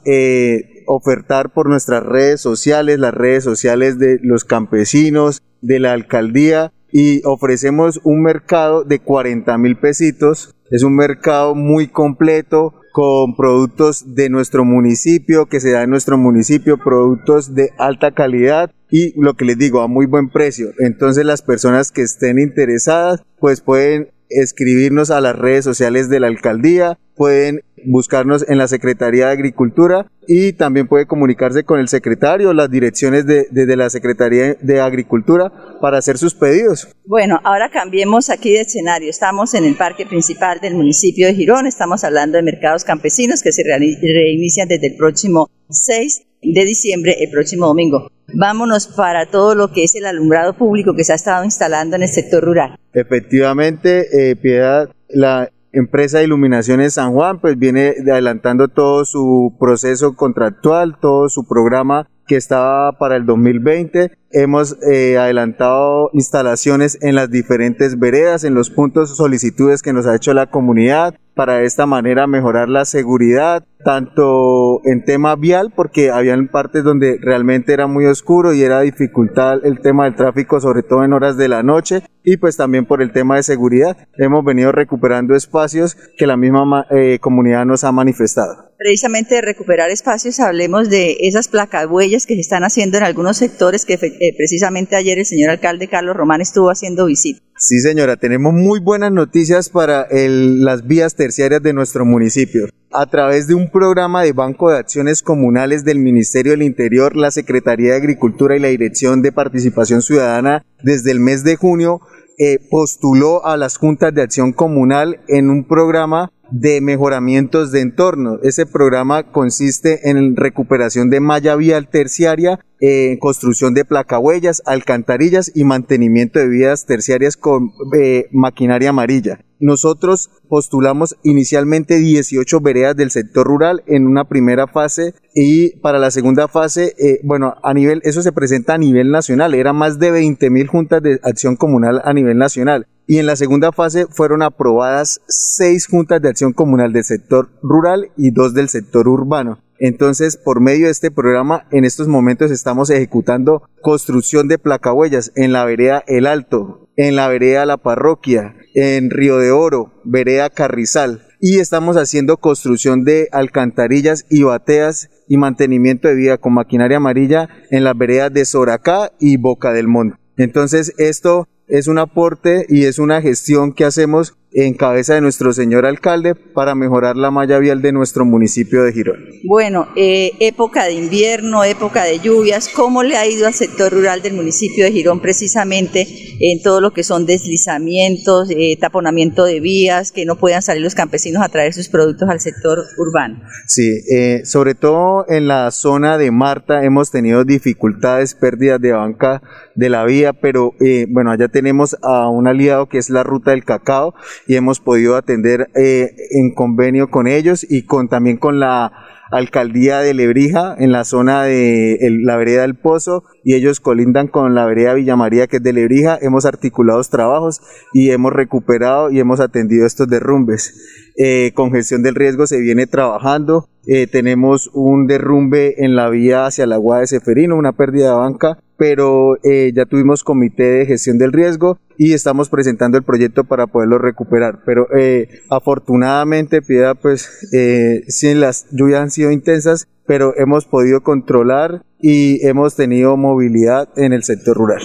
ofertar 0.85 1.51
por 1.51 1.69
nuestras 1.69 2.03
redes 2.03 2.39
sociales, 2.39 2.99
las 2.99 3.15
redes 3.15 3.43
sociales 3.43 3.97
de 3.97 4.19
los 4.21 4.45
campesinos, 4.45 5.41
de 5.61 5.79
la 5.79 5.93
alcaldía 5.93 6.71
y 6.91 7.21
ofrecemos 7.25 7.99
un 8.03 8.21
mercado 8.21 8.83
de 8.83 8.99
40 8.99 9.57
mil 9.57 9.77
pesitos. 9.77 10.55
Es 10.71 10.83
un 10.83 10.95
mercado 10.95 11.55
muy 11.55 11.87
completo 11.87 12.75
con 12.91 13.35
productos 13.35 14.15
de 14.15 14.29
nuestro 14.29 14.65
municipio, 14.65 15.45
que 15.45 15.59
se 15.59 15.71
da 15.71 15.83
en 15.83 15.89
nuestro 15.89 16.17
municipio, 16.17 16.77
productos 16.77 17.55
de 17.55 17.71
alta 17.77 18.11
calidad 18.11 18.71
y 18.89 19.19
lo 19.19 19.35
que 19.35 19.45
les 19.45 19.57
digo, 19.57 19.81
a 19.81 19.87
muy 19.87 20.05
buen 20.05 20.29
precio. 20.29 20.71
Entonces 20.79 21.25
las 21.25 21.41
personas 21.41 21.91
que 21.91 22.01
estén 22.01 22.39
interesadas 22.39 23.21
pues 23.39 23.61
pueden 23.61 24.09
escribirnos 24.29 25.11
a 25.11 25.21
las 25.21 25.35
redes 25.35 25.65
sociales 25.65 26.09
de 26.09 26.19
la 26.19 26.27
alcaldía, 26.27 26.97
pueden 27.15 27.61
buscarnos 27.85 28.45
en 28.47 28.57
la 28.57 28.67
Secretaría 28.67 29.27
de 29.27 29.33
Agricultura 29.33 30.11
y 30.27 30.53
también 30.53 30.87
puede 30.87 31.05
comunicarse 31.05 31.63
con 31.63 31.79
el 31.79 31.87
secretario, 31.87 32.53
las 32.53 32.69
direcciones 32.69 33.25
de, 33.25 33.47
la 33.51 33.89
Secretaría 33.89 34.55
de 34.59 34.81
Agricultura 34.81 35.51
para 35.81 35.97
hacer 35.97 36.17
sus 36.17 36.33
pedidos. 36.33 36.87
Bueno, 37.05 37.39
ahora 37.43 37.69
cambiemos 37.69 38.29
aquí 38.29 38.51
de 38.51 38.61
escenario. 38.61 39.09
Estamos 39.09 39.53
en 39.53 39.65
el 39.65 39.75
parque 39.75 40.05
principal 40.05 40.59
del 40.59 40.75
municipio 40.75 41.27
de 41.27 41.33
Girón, 41.33 41.67
estamos 41.67 42.03
hablando 42.03 42.37
de 42.37 42.43
mercados 42.43 42.83
campesinos 42.83 43.41
que 43.41 43.51
se 43.51 43.63
reinician 43.63 44.67
desde 44.67 44.87
el 44.87 44.95
próximo 44.95 45.49
6 45.69 46.23
de 46.41 46.65
diciembre, 46.65 47.15
el 47.19 47.29
próximo 47.31 47.67
domingo. 47.67 48.09
Vámonos 48.33 48.87
para 48.87 49.29
todo 49.29 49.55
lo 49.55 49.71
que 49.71 49.83
es 49.83 49.95
el 49.95 50.05
alumbrado 50.05 50.53
público 50.53 50.95
que 50.95 51.03
se 51.03 51.13
ha 51.13 51.15
estado 51.15 51.43
instalando 51.43 51.95
en 51.95 52.03
el 52.03 52.09
sector 52.09 52.43
rural. 52.43 52.77
Efectivamente, 52.93 54.31
eh, 54.31 54.35
Piedad, 54.35 54.89
la 55.09 55.49
empresa 55.71 56.17
de 56.19 56.23
iluminaciones 56.25 56.95
San 56.95 57.13
Juan 57.13 57.39
pues 57.39 57.57
viene 57.57 57.93
adelantando 58.11 58.67
todo 58.67 59.05
su 59.05 59.55
proceso 59.59 60.15
contractual, 60.15 60.97
todo 60.99 61.29
su 61.29 61.47
programa 61.47 62.07
que 62.27 62.35
estaba 62.35 62.91
para 62.97 63.15
el 63.15 63.25
2020. 63.25 64.11
Hemos 64.31 64.77
eh, 64.87 65.17
adelantado 65.17 66.11
instalaciones 66.13 66.99
en 67.01 67.15
las 67.15 67.31
diferentes 67.31 67.97
veredas, 67.97 68.43
en 68.43 68.53
los 68.53 68.69
puntos 68.69 69.17
solicitudes 69.17 69.81
que 69.81 69.93
nos 69.93 70.05
ha 70.05 70.15
hecho 70.15 70.33
la 70.33 70.47
comunidad 70.47 71.15
para 71.39 71.59
de 71.59 71.65
esta 71.65 71.85
manera 71.85 72.27
mejorar 72.27 72.67
la 72.67 72.83
seguridad, 72.83 73.63
tanto 73.85 74.81
en 74.83 75.05
tema 75.05 75.37
vial, 75.37 75.71
porque 75.73 76.11
habían 76.11 76.49
partes 76.49 76.83
donde 76.83 77.17
realmente 77.21 77.71
era 77.71 77.87
muy 77.87 78.07
oscuro 78.07 78.51
y 78.53 78.61
era 78.61 78.81
dificultad 78.81 79.65
el 79.65 79.79
tema 79.79 80.03
del 80.03 80.15
tráfico, 80.15 80.59
sobre 80.59 80.83
todo 80.83 81.05
en 81.05 81.13
horas 81.13 81.37
de 81.37 81.47
la 81.47 81.63
noche, 81.63 82.03
y 82.25 82.35
pues 82.35 82.57
también 82.57 82.85
por 82.85 83.01
el 83.01 83.13
tema 83.13 83.37
de 83.37 83.43
seguridad. 83.43 83.95
Hemos 84.17 84.43
venido 84.43 84.73
recuperando 84.73 85.33
espacios 85.33 85.95
que 86.17 86.27
la 86.27 86.35
misma 86.35 86.85
eh, 86.89 87.19
comunidad 87.21 87.65
nos 87.65 87.85
ha 87.85 87.93
manifestado 87.93 88.68
precisamente 88.79 89.35
de 89.35 89.41
recuperar 89.41 89.91
espacios, 89.91 90.39
hablemos 90.39 90.89
de 90.89 91.17
esas 91.19 91.49
huellas 91.89 92.25
que 92.25 92.35
se 92.35 92.39
están 92.39 92.63
haciendo 92.63 92.97
en 92.97 93.03
algunos 93.03 93.35
sectores 93.35 93.85
que 93.85 93.95
eh, 93.95 94.33
precisamente 94.37 94.95
ayer 94.95 95.19
el 95.19 95.25
señor 95.25 95.49
alcalde 95.49 95.89
Carlos 95.89 96.15
Román 96.15 96.39
estuvo 96.39 96.71
haciendo 96.71 97.05
visita. 97.05 97.41
Sí, 97.57 97.79
señora, 97.81 98.15
tenemos 98.15 98.53
muy 98.53 98.79
buenas 98.79 99.11
noticias 99.11 99.69
para 99.69 100.07
las 100.09 100.87
vías 100.87 101.15
terciarias 101.15 101.61
de 101.61 101.73
nuestro 101.73 102.05
municipio. 102.05 102.69
A 102.91 103.05
través 103.05 103.47
de 103.47 103.53
un 103.53 103.69
programa 103.69 104.23
de 104.23 104.31
Banco 104.31 104.71
de 104.71 104.79
Acciones 104.79 105.21
Comunales 105.21 105.83
del 105.83 105.99
Ministerio 105.99 106.53
del 106.53 106.63
Interior, 106.63 107.17
la 107.17 107.31
Secretaría 107.31 107.91
de 107.91 107.97
Agricultura 107.97 108.55
y 108.55 108.59
la 108.59 108.69
Dirección 108.69 109.21
de 109.21 109.33
Participación 109.33 110.01
Ciudadana, 110.01 110.65
desde 110.81 111.11
el 111.11 111.19
mes 111.19 111.43
de 111.43 111.57
junio, 111.57 111.99
eh, 112.37 112.59
postuló 112.71 113.45
a 113.45 113.57
las 113.57 113.75
juntas 113.75 114.13
de 114.13 114.21
acción 114.21 114.53
comunal 114.53 115.19
en 115.27 115.49
un 115.49 115.67
programa 115.67 116.31
de 116.51 116.81
mejoramientos 116.81 117.71
de 117.71 117.81
entorno. 117.81 118.39
Ese 118.43 118.65
programa 118.65 119.31
consiste 119.31 120.09
en 120.09 120.35
recuperación 120.35 121.09
de 121.09 121.19
malla 121.19 121.55
vial 121.55 121.87
terciaria, 121.87 122.59
en 122.79 123.17
construcción 123.17 123.73
de 123.73 123.85
placahuellas, 123.85 124.61
alcantarillas 124.65 125.51
y 125.53 125.63
mantenimiento 125.63 126.39
de 126.39 126.47
vías 126.47 126.85
terciarias 126.85 127.35
con 127.37 127.71
eh, 127.97 128.27
maquinaria 128.31 128.89
amarilla. 128.89 129.39
Nosotros 129.59 130.29
postulamos 130.47 131.17
inicialmente 131.23 131.97
18 131.97 132.61
veredas 132.61 132.95
del 132.95 133.11
sector 133.11 133.45
rural 133.45 133.83
en 133.87 134.07
una 134.07 134.23
primera 134.23 134.67
fase 134.67 135.13
y 135.35 135.75
para 135.81 135.99
la 135.99 136.11
segunda 136.11 136.47
fase, 136.47 136.95
eh, 136.97 137.19
bueno, 137.23 137.55
a 137.61 137.73
nivel, 137.73 137.99
eso 138.05 138.21
se 138.21 138.31
presenta 138.31 138.75
a 138.75 138.77
nivel 138.77 139.11
nacional, 139.11 139.53
eran 139.53 139.75
más 139.75 139.99
de 139.99 140.11
20 140.11 140.49
mil 140.49 140.67
juntas 140.67 141.03
de 141.03 141.19
acción 141.23 141.57
comunal 141.57 142.01
a 142.05 142.13
nivel 142.13 142.37
nacional 142.37 142.87
y 143.09 143.17
en 143.17 143.25
la 143.25 143.35
segunda 143.35 143.71
fase 143.71 144.05
fueron 144.05 144.43
aprobadas 144.43 145.19
seis 145.27 145.87
juntas 145.87 146.21
de 146.21 146.29
acción 146.29 146.53
comunal 146.53 146.93
del 146.93 147.03
sector 147.03 147.49
rural 147.63 148.11
y 148.15 148.29
dos 148.29 148.53
del 148.53 148.69
sector 148.69 149.07
urbano. 149.07 149.63
Entonces, 149.79 150.37
por 150.37 150.61
medio 150.61 150.85
de 150.85 150.91
este 150.91 151.09
programa, 151.09 151.65
en 151.71 151.85
estos 151.85 152.07
momentos 152.07 152.51
estamos 152.51 152.91
ejecutando 152.91 153.63
construcción 153.81 154.47
de 154.47 154.59
placahuellas 154.59 155.31
en 155.35 155.53
la 155.53 155.65
vereda 155.65 156.03
El 156.05 156.27
Alto, 156.27 156.87
en 156.97 157.15
la 157.15 157.27
vereda 157.29 157.65
La 157.65 157.77
Parroquia, 157.77 158.53
en 158.75 159.09
Río 159.09 159.39
de 159.39 159.49
Oro, 159.49 159.91
vereda 160.03 160.51
Carrizal, 160.51 161.25
y 161.39 161.57
estamos 161.57 161.97
haciendo 161.97 162.37
construcción 162.37 163.05
de 163.05 163.27
alcantarillas 163.31 164.27
y 164.29 164.43
bateas 164.43 165.09
y 165.27 165.37
mantenimiento 165.37 166.09
de 166.09 166.13
vía 166.13 166.37
con 166.37 166.53
maquinaria 166.53 166.97
amarilla 166.97 167.49
en 167.71 167.83
las 167.83 167.97
veredas 167.97 168.31
de 168.31 168.45
Soracá 168.45 169.13
y 169.19 169.37
Boca 169.37 169.73
del 169.73 169.87
Monte. 169.87 170.19
Entonces, 170.37 170.93
esto 170.99 171.47
es 171.69 171.87
un 171.87 171.99
aporte 171.99 172.65
y 172.67 172.85
es 172.85 172.99
una 172.99 173.21
gestión 173.21 173.73
que 173.73 173.85
hacemos 173.85 174.35
en 174.51 174.73
cabeza 174.73 175.13
de 175.13 175.21
nuestro 175.21 175.53
señor 175.53 175.85
alcalde 175.85 176.33
para 176.33 176.73
mejorar 176.73 177.15
la 177.15 177.29
malla 177.29 177.59
vial 177.59 177.81
de 177.81 177.91
nuestro 177.91 178.25
municipio 178.25 178.83
de 178.83 178.91
Girón. 178.91 179.25
Bueno, 179.43 179.87
eh, 179.95 180.31
época 180.39 180.85
de 180.85 180.93
invierno, 180.93 181.63
época 181.63 182.03
de 182.03 182.19
lluvias, 182.19 182.67
¿cómo 182.67 183.03
le 183.03 183.15
ha 183.15 183.27
ido 183.27 183.45
al 183.45 183.53
sector 183.53 183.93
rural 183.93 184.23
del 184.23 184.33
municipio 184.33 184.85
de 184.85 184.91
Girón 184.91 185.21
precisamente 185.21 186.07
en 186.39 186.63
todo 186.63 186.81
lo 186.81 186.91
que 186.91 187.03
son 187.03 187.25
deslizamientos, 187.25 188.49
eh, 188.49 188.75
taponamiento 188.79 189.45
de 189.45 189.59
vías, 189.59 190.11
que 190.11 190.25
no 190.25 190.37
puedan 190.37 190.63
salir 190.63 190.81
los 190.81 190.95
campesinos 190.95 191.43
a 191.43 191.49
traer 191.49 191.73
sus 191.73 191.89
productos 191.89 192.27
al 192.29 192.39
sector 192.39 192.79
urbano? 192.97 193.43
Sí, 193.67 194.01
eh, 194.11 194.41
sobre 194.45 194.73
todo 194.73 195.25
en 195.29 195.47
la 195.47 195.69
zona 195.69 196.17
de 196.17 196.31
Marta 196.31 196.83
hemos 196.83 197.11
tenido 197.11 197.43
dificultades, 197.45 198.33
pérdidas 198.33 198.81
de 198.81 198.93
banca 198.93 199.43
de 199.75 199.89
la 199.89 200.05
vía, 200.05 200.33
pero 200.33 200.73
bueno, 201.09 201.31
allá 201.31 201.47
tenemos 201.47 201.95
a 202.01 202.27
un 202.29 202.47
aliado 202.47 202.89
que 202.89 202.97
es 202.97 203.09
la 203.09 203.23
ruta 203.23 203.51
del 203.51 203.63
cacao 203.63 204.13
y 204.47 204.55
hemos 204.55 204.79
podido 204.79 205.15
atender 205.15 205.69
eh, 205.75 206.15
en 206.31 206.53
convenio 206.53 207.09
con 207.09 207.27
ellos 207.27 207.65
y 207.69 207.83
con 207.83 208.07
también 208.09 208.37
con 208.37 208.59
la 208.59 208.91
alcaldía 209.31 209.99
de 209.99 210.13
Lebrija 210.13 210.75
en 210.77 210.91
la 210.91 211.03
zona 211.03 211.43
de 211.43 211.97
la 212.23 212.35
vereda 212.35 212.63
del 212.63 212.75
Pozo 212.75 213.23
y 213.43 213.53
ellos 213.53 213.79
colindan 213.79 214.27
con 214.27 214.55
la 214.55 214.65
vereda 214.65 214.95
Villa 214.95 215.15
María 215.15 215.47
que 215.47 215.57
es 215.57 215.63
de 215.63 215.73
Lebrija. 215.73 216.17
Hemos 216.21 216.45
articulado 216.45 216.99
trabajos 217.03 217.61
y 217.93 218.11
hemos 218.11 218.33
recuperado 218.33 219.11
y 219.11 219.19
hemos 219.19 219.39
atendido 219.39 219.85
estos 219.85 220.07
derrumbes. 220.07 220.73
Eh, 221.17 221.51
con 221.53 221.71
gestión 221.71 222.01
del 222.01 222.15
riesgo 222.15 222.47
se 222.47 222.59
viene 222.59 222.87
trabajando. 222.87 223.67
Eh, 223.85 224.07
tenemos 224.07 224.69
un 224.73 225.07
derrumbe 225.07 225.83
en 225.83 225.95
la 225.95 226.09
vía 226.09 226.45
hacia 226.45 226.67
la 226.67 226.75
Agua 226.75 226.99
de 226.99 227.07
Seferino, 227.07 227.55
una 227.55 227.73
pérdida 227.73 228.11
de 228.11 228.17
banca 228.17 228.57
pero 228.79 229.35
eh, 229.43 229.73
ya 229.75 229.85
tuvimos 229.85 230.23
comité 230.23 230.63
de 230.63 230.85
gestión 230.85 231.17
del 231.17 231.33
riesgo 231.33 231.77
y 231.97 232.13
estamos 232.13 232.47
presentando 232.47 232.97
el 232.97 233.03
proyecto 233.03 233.43
para 233.43 233.67
poderlo 233.67 233.97
recuperar. 233.97 234.63
Pero 234.65 234.87
eh, 234.97 235.41
afortunadamente, 235.49 236.61
Piedad, 236.61 236.95
pues 236.99 237.49
eh, 237.53 238.05
sí, 238.07 238.33
las 238.33 238.67
lluvias 238.71 239.01
han 239.01 239.11
sido 239.11 239.31
intensas, 239.31 239.89
pero 240.07 240.33
hemos 240.37 240.65
podido 240.65 241.01
controlar 241.01 241.83
y 241.99 242.47
hemos 242.47 242.77
tenido 242.77 243.17
movilidad 243.17 243.89
en 243.97 244.13
el 244.13 244.23
sector 244.23 244.55
rural. 244.55 244.81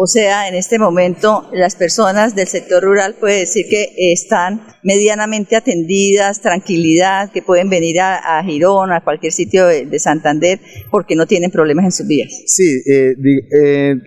O 0.00 0.06
sea, 0.06 0.46
en 0.46 0.54
este 0.54 0.78
momento 0.78 1.50
las 1.52 1.74
personas 1.74 2.36
del 2.36 2.46
sector 2.46 2.84
rural 2.84 3.16
puede 3.18 3.40
decir 3.40 3.66
que 3.68 3.88
están 4.12 4.64
medianamente 4.84 5.56
atendidas, 5.56 6.40
tranquilidad, 6.40 7.32
que 7.32 7.42
pueden 7.42 7.68
venir 7.68 8.00
a, 8.00 8.40
Girón, 8.44 8.92
a 8.92 9.02
cualquier 9.02 9.32
sitio 9.32 9.66
de, 9.66 9.98
Santander, 9.98 10.60
porque 10.92 11.16
no 11.16 11.26
tienen 11.26 11.50
problemas 11.50 11.84
en 11.84 11.90
sus 11.90 12.06
vías. 12.06 12.30
Sí, 12.46 12.80
eh, 12.88 13.16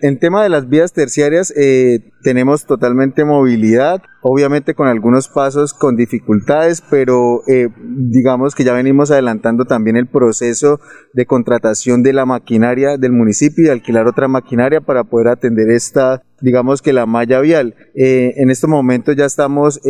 en 0.00 0.18
tema 0.18 0.42
de 0.42 0.48
las 0.48 0.66
vías 0.66 0.94
terciarias, 0.94 1.52
eh, 1.54 1.98
tenemos 2.22 2.64
totalmente 2.64 3.26
movilidad. 3.26 4.00
Obviamente 4.22 4.74
con 4.74 4.88
algunos 4.88 5.28
pasos 5.28 5.74
con 5.74 5.96
dificultades, 5.96 6.82
pero 6.88 7.42
eh, 7.46 7.68
digamos 7.82 8.54
que 8.54 8.64
ya 8.64 8.72
venimos 8.72 9.10
adelantando 9.10 9.64
también 9.64 9.96
el 9.96 10.06
proceso 10.06 10.80
de 11.12 11.26
contratación 11.26 12.02
de 12.02 12.12
la 12.12 12.24
maquinaria 12.24 12.96
del 12.96 13.12
municipio 13.12 13.66
y 13.66 13.68
alquilar 13.68 14.06
otra 14.06 14.28
maquinaria 14.28 14.80
para 14.80 15.04
poder 15.04 15.28
atender 15.28 15.70
esta 15.70 16.22
digamos 16.40 16.82
que 16.82 16.92
la 16.92 17.06
malla 17.06 17.40
vial. 17.40 17.76
Eh, 17.94 18.34
en 18.38 18.50
este 18.50 18.66
momento 18.66 19.12
ya 19.12 19.26
estamos 19.26 19.80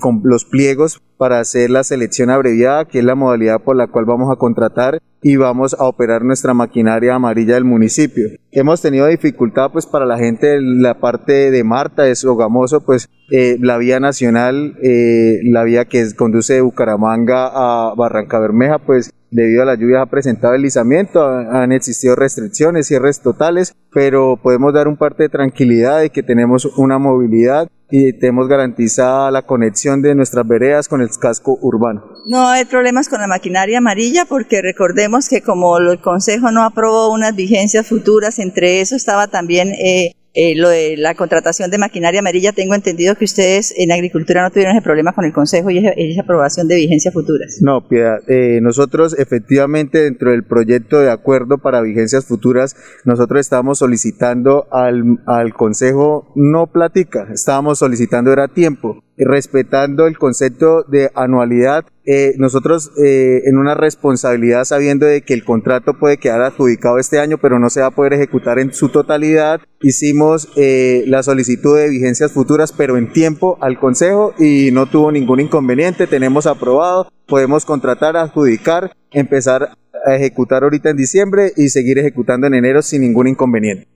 con 0.00 0.22
los 0.24 0.46
pliegos 0.46 1.02
para 1.18 1.40
hacer 1.40 1.68
la 1.68 1.84
selección 1.84 2.30
abreviada, 2.30 2.86
que 2.86 3.00
es 3.00 3.04
la 3.04 3.14
modalidad 3.14 3.60
por 3.62 3.76
la 3.76 3.86
cual 3.86 4.06
vamos 4.06 4.32
a 4.32 4.36
contratar 4.36 5.00
y 5.26 5.36
vamos 5.36 5.74
a 5.78 5.84
operar 5.84 6.22
nuestra 6.22 6.52
maquinaria 6.52 7.14
amarilla 7.14 7.54
del 7.54 7.64
municipio. 7.64 8.28
Hemos 8.52 8.82
tenido 8.82 9.06
dificultad 9.06 9.72
pues 9.72 9.86
para 9.86 10.04
la 10.04 10.18
gente 10.18 10.46
de 10.48 10.60
la 10.60 11.00
parte 11.00 11.50
de 11.50 11.64
Marta, 11.64 12.06
es 12.06 12.18
Sogamoso, 12.18 12.84
pues 12.84 13.08
eh, 13.30 13.56
la 13.58 13.78
vía 13.78 14.00
nacional, 14.00 14.76
eh, 14.82 15.40
la 15.44 15.64
vía 15.64 15.86
que 15.86 16.14
conduce 16.14 16.52
de 16.52 16.60
Bucaramanga 16.60 17.48
a 17.54 17.94
Barranca 17.94 18.38
Bermeja, 18.38 18.78
pues 18.78 19.14
debido 19.34 19.62
a 19.62 19.66
la 19.66 19.74
lluvia 19.74 20.00
ha 20.00 20.06
presentado 20.06 20.52
deslizamiento, 20.52 21.26
han 21.26 21.72
existido 21.72 22.14
restricciones, 22.14 22.86
cierres 22.86 23.20
totales, 23.20 23.74
pero 23.92 24.38
podemos 24.40 24.72
dar 24.72 24.86
un 24.86 24.96
parte 24.96 25.24
de 25.24 25.28
tranquilidad 25.28 26.00
de 26.00 26.10
que 26.10 26.22
tenemos 26.22 26.64
una 26.76 26.98
movilidad 26.98 27.68
y 27.90 28.12
tenemos 28.12 28.46
garantizada 28.46 29.32
la 29.32 29.42
conexión 29.42 30.02
de 30.02 30.14
nuestras 30.14 30.46
veredas 30.46 30.86
con 30.86 31.00
el 31.00 31.08
casco 31.20 31.58
urbano. 31.60 32.04
No 32.26 32.48
hay 32.48 32.64
problemas 32.64 33.08
con 33.08 33.20
la 33.20 33.26
maquinaria 33.26 33.78
amarilla 33.78 34.24
porque 34.24 34.62
recordemos 34.62 35.28
que 35.28 35.42
como 35.42 35.78
el 35.78 36.00
Consejo 36.00 36.52
no 36.52 36.62
aprobó 36.62 37.12
unas 37.12 37.34
vigencias 37.34 37.88
futuras, 37.88 38.38
entre 38.38 38.80
eso 38.80 38.94
estaba 38.94 39.26
también 39.26 39.72
eh, 39.72 40.12
eh, 40.34 40.56
lo 40.56 40.68
de 40.68 40.96
la 40.96 41.14
contratación 41.14 41.70
de 41.70 41.78
maquinaria 41.78 42.18
amarilla, 42.18 42.52
tengo 42.52 42.74
entendido 42.74 43.14
que 43.14 43.24
ustedes 43.24 43.72
en 43.76 43.92
agricultura 43.92 44.42
no 44.42 44.50
tuvieron 44.50 44.74
ese 44.74 44.82
problema 44.82 45.12
con 45.12 45.24
el 45.24 45.32
Consejo 45.32 45.70
y 45.70 45.78
esa, 45.78 46.22
aprobación 46.22 46.66
de 46.66 46.74
vigencias 46.74 47.14
futuras. 47.14 47.58
No, 47.60 47.86
Piedad, 47.86 48.18
eh, 48.28 48.60
nosotros 48.60 49.16
efectivamente 49.18 49.98
dentro 49.98 50.32
del 50.32 50.42
proyecto 50.42 50.98
de 50.98 51.10
acuerdo 51.10 51.58
para 51.58 51.80
vigencias 51.82 52.24
futuras, 52.24 52.74
nosotros 53.04 53.40
estábamos 53.40 53.78
solicitando 53.78 54.66
al, 54.72 55.20
al 55.26 55.54
Consejo 55.54 56.32
no 56.34 56.66
platica, 56.66 57.28
estábamos 57.32 57.78
solicitando 57.78 58.32
era 58.32 58.48
tiempo 58.48 59.04
respetando 59.16 60.06
el 60.06 60.18
concepto 60.18 60.82
de 60.82 61.10
anualidad, 61.14 61.84
eh, 62.04 62.34
nosotros 62.36 62.90
eh, 63.02 63.42
en 63.46 63.56
una 63.56 63.74
responsabilidad 63.74 64.64
sabiendo 64.64 65.06
de 65.06 65.22
que 65.22 65.34
el 65.34 65.44
contrato 65.44 65.98
puede 65.98 66.18
quedar 66.18 66.42
adjudicado 66.42 66.98
este 66.98 67.18
año, 67.18 67.38
pero 67.38 67.58
no 67.58 67.70
se 67.70 67.80
va 67.80 67.86
a 67.86 67.90
poder 67.90 68.12
ejecutar 68.12 68.58
en 68.58 68.74
su 68.74 68.88
totalidad, 68.88 69.60
hicimos 69.80 70.48
eh, 70.56 71.04
la 71.06 71.22
solicitud 71.22 71.76
de 71.76 71.88
vigencias 71.88 72.32
futuras, 72.32 72.72
pero 72.72 72.96
en 72.96 73.12
tiempo 73.12 73.58
al 73.60 73.78
Consejo 73.78 74.34
y 74.38 74.70
no 74.72 74.86
tuvo 74.86 75.12
ningún 75.12 75.40
inconveniente, 75.40 76.06
tenemos 76.06 76.46
aprobado, 76.46 77.10
podemos 77.26 77.64
contratar, 77.64 78.16
adjudicar, 78.16 78.92
empezar 79.12 79.70
a 80.06 80.14
ejecutar 80.14 80.64
ahorita 80.64 80.90
en 80.90 80.96
diciembre 80.96 81.52
y 81.56 81.68
seguir 81.68 81.98
ejecutando 81.98 82.46
en 82.46 82.54
enero 82.54 82.82
sin 82.82 83.02
ningún 83.02 83.28
inconveniente. 83.28 83.93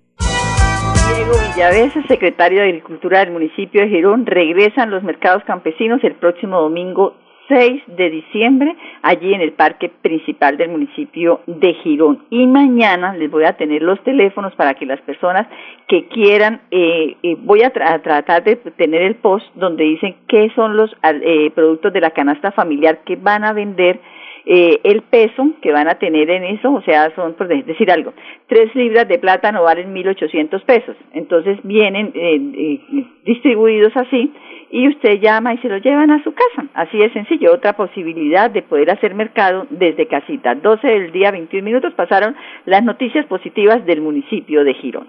Villavesa, 1.59 2.01
secretario 2.07 2.61
de 2.61 2.68
Agricultura 2.68 3.18
del 3.18 3.33
municipio 3.33 3.81
de 3.81 3.88
Girón, 3.88 4.27
regresan 4.27 4.92
los 4.92 5.03
mercados 5.03 5.42
campesinos 5.42 5.99
el 6.05 6.14
próximo 6.14 6.61
domingo 6.61 7.16
6 7.49 7.83
de 7.97 8.11
diciembre 8.11 8.77
allí 9.03 9.35
en 9.35 9.40
el 9.40 9.55
parque 9.55 9.88
principal 9.88 10.57
del 10.57 10.68
municipio 10.68 11.40
de 11.49 11.75
Girón. 11.83 12.23
Y 12.31 12.47
mañana 12.47 13.12
les 13.16 13.29
voy 13.29 13.42
a 13.42 13.55
tener 13.55 13.83
los 13.83 14.01
teléfonos 14.05 14.55
para 14.55 14.75
que 14.75 14.87
las 14.87 15.01
personas 15.01 15.49
que 15.88 16.07
quieran, 16.07 16.61
eh, 16.71 17.16
eh, 17.25 17.37
voy 17.40 17.64
a, 17.64 17.71
tratar 17.71 18.44
de 18.44 18.55
tener 18.55 19.03
el 19.03 19.16
post 19.16 19.44
donde 19.57 19.83
dicen 19.83 20.14
qué 20.29 20.53
son 20.55 20.77
los 20.77 20.94
eh, 21.03 21.51
productos 21.57 21.92
de 21.92 22.01
la 22.01 22.12
canasta 22.12 22.53
familiar 22.53 23.01
que 23.05 23.16
van 23.16 23.42
a 23.42 23.53
vender 23.53 23.99
eh, 24.46 24.81
el 24.85 25.03
peso 25.03 25.53
que 25.61 25.72
van 25.72 25.88
a 25.88 25.98
tener 25.98 26.31
en 26.31 26.44
eso, 26.44 26.72
o 26.72 26.83
sea, 26.83 27.14
son, 27.14 27.35
por 27.35 27.48
decir 27.48 27.90
algo, 27.90 28.12
tres 28.46 28.74
libras 28.74 29.09
de 29.09 29.18
plátano 29.18 29.62
valen 29.62 29.94
1.800 29.94 30.62
pesos, 30.64 30.96
entonces 31.12 31.59
vienen 31.62 32.12
eh, 32.14 32.37
eh, 32.55 33.07
distribuidos 33.24 33.96
así 33.96 34.33
y 34.70 34.88
usted 34.88 35.20
llama 35.20 35.55
y 35.55 35.59
se 35.59 35.68
lo 35.68 35.79
llevan 35.79 36.11
a 36.11 36.22
su 36.22 36.33
casa, 36.33 36.68
así 36.74 36.98
de 36.98 37.12
sencillo, 37.12 37.55
otra 37.55 37.74
posibilidad 37.74 38.51
de 38.51 38.62
poder 38.62 38.90
hacer 38.90 39.14
mercado 39.14 39.66
desde 39.70 40.07
casita. 40.07 40.55
12 40.55 40.87
del 40.87 41.12
día, 41.12 41.31
21 41.31 41.64
minutos, 41.64 41.94
pasaron 41.94 42.37
las 42.66 42.83
noticias 42.83 43.27
positivas 43.27 43.85
del 43.87 44.01
municipio 44.01 44.64
de 44.64 44.74
Girón. 44.74 45.09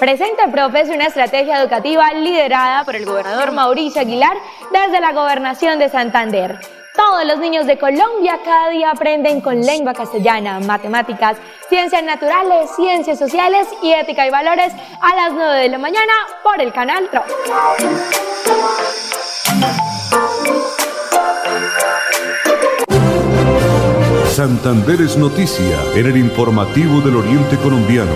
Presenta 0.00 0.50
Profes 0.50 0.90
una 0.92 1.04
estrategia 1.04 1.62
educativa 1.62 2.12
liderada 2.12 2.84
por 2.84 2.96
el 2.96 3.04
gobernador 3.04 3.52
Mauricio 3.52 4.02
Aguilar 4.02 4.36
desde 4.72 5.00
la 5.00 5.12
gobernación 5.12 5.78
de 5.78 5.88
Santander. 5.88 6.56
Todos 6.94 7.26
los 7.26 7.38
niños 7.40 7.66
de 7.66 7.76
Colombia 7.76 8.38
cada 8.44 8.68
día 8.68 8.92
aprenden 8.92 9.40
con 9.40 9.60
lengua 9.60 9.94
castellana, 9.94 10.60
matemáticas, 10.60 11.38
ciencias 11.68 12.04
naturales, 12.04 12.70
ciencias 12.76 13.18
sociales 13.18 13.66
y 13.82 13.92
ética 13.92 14.24
y 14.24 14.30
valores 14.30 14.72
a 15.00 15.16
las 15.16 15.32
9 15.32 15.58
de 15.58 15.68
la 15.70 15.78
mañana 15.78 16.12
por 16.44 16.60
el 16.60 16.72
canal 16.72 17.08
TRO. 17.10 17.24
Santander 24.28 25.00
es 25.00 25.16
noticia 25.16 25.80
en 25.96 26.06
el 26.06 26.16
informativo 26.16 27.00
del 27.00 27.16
Oriente 27.16 27.56
Colombiano. 27.56 28.12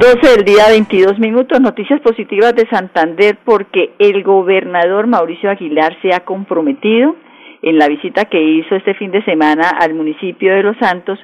12 0.00 0.34
del 0.34 0.44
día, 0.46 0.70
22 0.70 1.18
minutos. 1.18 1.60
Noticias 1.60 2.00
positivas 2.00 2.54
de 2.54 2.66
Santander 2.70 3.36
porque 3.44 3.92
el 3.98 4.22
gobernador 4.22 5.06
Mauricio 5.06 5.50
Aguilar 5.50 5.94
se 6.00 6.14
ha 6.14 6.20
comprometido 6.20 7.16
en 7.60 7.76
la 7.76 7.86
visita 7.86 8.24
que 8.24 8.40
hizo 8.40 8.76
este 8.76 8.94
fin 8.94 9.10
de 9.10 9.22
semana 9.24 9.68
al 9.68 9.92
municipio 9.92 10.54
de 10.54 10.62
Los 10.62 10.78
Santos 10.78 11.18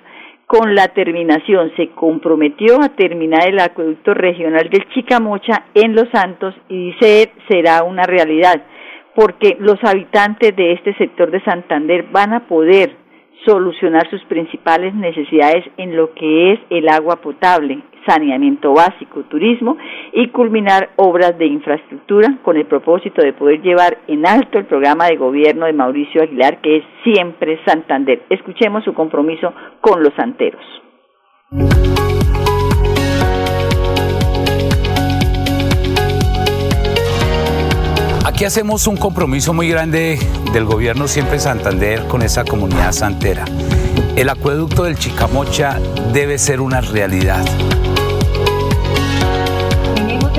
con 0.46 0.74
la 0.74 0.88
terminación. 0.88 1.72
Se 1.74 1.88
comprometió 1.92 2.82
a 2.82 2.90
terminar 2.90 3.48
el 3.48 3.60
acueducto 3.60 4.12
regional 4.12 4.68
del 4.68 4.86
Chicamocha 4.90 5.68
en 5.72 5.94
Los 5.94 6.10
Santos 6.12 6.54
y 6.68 6.90
dice 6.90 7.32
será 7.48 7.82
una 7.82 8.02
realidad 8.02 8.62
porque 9.14 9.56
los 9.58 9.82
habitantes 9.84 10.54
de 10.54 10.74
este 10.74 10.94
sector 10.98 11.30
de 11.30 11.42
Santander 11.44 12.08
van 12.12 12.34
a 12.34 12.46
poder 12.46 12.94
solucionar 13.46 14.10
sus 14.10 14.22
principales 14.24 14.94
necesidades 14.94 15.64
en 15.78 15.96
lo 15.96 16.12
que 16.12 16.52
es 16.52 16.60
el 16.68 16.90
agua 16.90 17.16
potable, 17.22 17.80
saneamiento 18.06 18.72
básico, 18.72 19.22
turismo 19.24 19.76
y 20.12 20.28
culminar 20.28 20.90
obras 20.96 21.36
de 21.38 21.46
infraestructura 21.46 22.38
con 22.42 22.56
el 22.56 22.66
propósito 22.66 23.22
de 23.22 23.32
poder 23.32 23.60
llevar 23.62 23.98
en 24.06 24.26
alto 24.26 24.58
el 24.58 24.66
programa 24.66 25.06
de 25.06 25.16
gobierno 25.16 25.66
de 25.66 25.72
Mauricio 25.72 26.22
Aguilar 26.22 26.60
que 26.60 26.78
es 26.78 26.84
siempre 27.04 27.58
Santander. 27.64 28.22
Escuchemos 28.30 28.84
su 28.84 28.94
compromiso 28.94 29.52
con 29.80 30.02
los 30.02 30.14
santeros. 30.14 30.62
Aquí 38.36 38.44
hacemos 38.44 38.86
un 38.86 38.98
compromiso 38.98 39.54
muy 39.54 39.70
grande 39.70 40.18
del 40.52 40.66
gobierno 40.66 41.08
siempre 41.08 41.38
Santander 41.38 42.06
con 42.06 42.20
esa 42.20 42.44
comunidad 42.44 42.92
santera. 42.92 43.46
El 44.16 44.28
acueducto 44.30 44.84
del 44.84 44.98
Chicamocha 44.98 45.78
debe 46.12 46.38
ser 46.38 46.60
una 46.60 46.80
realidad 46.80 47.44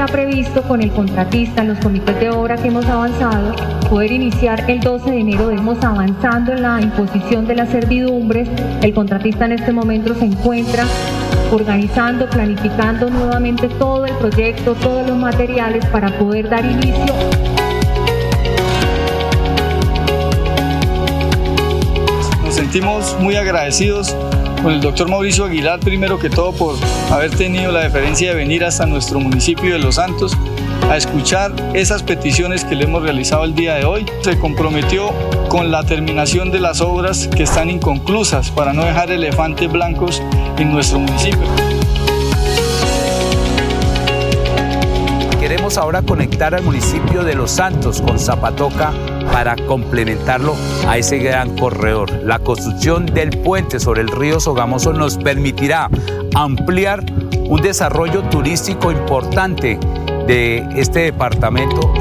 ha 0.01 0.05
previsto 0.05 0.61
con 0.63 0.81
el 0.81 0.91
contratista, 0.91 1.63
los 1.63 1.79
comités 1.79 2.19
de 2.19 2.29
obra 2.29 2.55
que 2.55 2.67
hemos 2.67 2.85
avanzado, 2.85 3.55
poder 3.89 4.11
iniciar 4.11 4.69
el 4.69 4.79
12 4.79 5.09
de 5.09 5.19
enero. 5.19 5.47
Vemos 5.47 5.83
avanzando 5.83 6.53
en 6.53 6.61
la 6.61 6.81
imposición 6.81 7.47
de 7.47 7.55
las 7.55 7.69
servidumbres. 7.69 8.47
El 8.81 8.93
contratista 8.93 9.45
en 9.45 9.53
este 9.53 9.71
momento 9.71 10.13
se 10.13 10.25
encuentra 10.25 10.85
organizando, 11.51 12.29
planificando 12.29 13.09
nuevamente 13.09 13.69
todo 13.69 14.05
el 14.05 14.13
proyecto, 14.15 14.75
todos 14.75 15.07
los 15.07 15.17
materiales 15.17 15.85
para 15.87 16.09
poder 16.19 16.49
dar 16.49 16.63
inicio. 16.65 17.56
Sentimos 22.67 23.15
muy 23.21 23.37
agradecidos 23.37 24.13
con 24.61 24.73
el 24.73 24.81
doctor 24.81 25.09
Mauricio 25.09 25.45
Aguilar, 25.45 25.79
primero 25.79 26.19
que 26.19 26.29
todo 26.29 26.51
por 26.51 26.75
haber 27.09 27.31
tenido 27.33 27.71
la 27.71 27.79
deferencia 27.79 28.31
de 28.31 28.35
venir 28.35 28.65
hasta 28.65 28.85
nuestro 28.85 29.21
municipio 29.21 29.71
de 29.71 29.79
Los 29.79 29.95
Santos 29.95 30.37
a 30.89 30.97
escuchar 30.97 31.53
esas 31.73 32.03
peticiones 32.03 32.65
que 32.65 32.75
le 32.75 32.83
hemos 32.83 33.03
realizado 33.03 33.45
el 33.45 33.55
día 33.55 33.75
de 33.75 33.85
hoy. 33.85 34.05
Se 34.21 34.37
comprometió 34.37 35.13
con 35.47 35.71
la 35.71 35.85
terminación 35.85 36.51
de 36.51 36.59
las 36.59 36.81
obras 36.81 37.29
que 37.29 37.43
están 37.43 37.69
inconclusas 37.69 38.51
para 38.51 38.73
no 38.73 38.83
dejar 38.83 39.11
elefantes 39.11 39.71
blancos 39.71 40.21
en 40.57 40.69
nuestro 40.69 40.99
municipio. 40.99 41.47
Queremos 45.39 45.77
ahora 45.77 46.01
conectar 46.01 46.53
al 46.53 46.63
municipio 46.63 47.23
de 47.23 47.33
Los 47.33 47.51
Santos 47.51 48.01
con 48.01 48.19
Zapatoca 48.19 48.91
para 49.31 49.55
complementarlo 49.55 50.55
a 50.87 50.97
ese 50.97 51.17
gran 51.19 51.55
corredor. 51.57 52.11
La 52.23 52.39
construcción 52.39 53.05
del 53.05 53.29
puente 53.41 53.79
sobre 53.79 54.01
el 54.01 54.09
río 54.09 54.39
Sogamoso 54.39 54.93
nos 54.93 55.17
permitirá 55.17 55.89
ampliar 56.33 57.03
un 57.47 57.61
desarrollo 57.61 58.23
turístico 58.23 58.91
importante 58.91 59.79
de 60.27 60.65
este 60.75 60.99
departamento. 60.99 61.93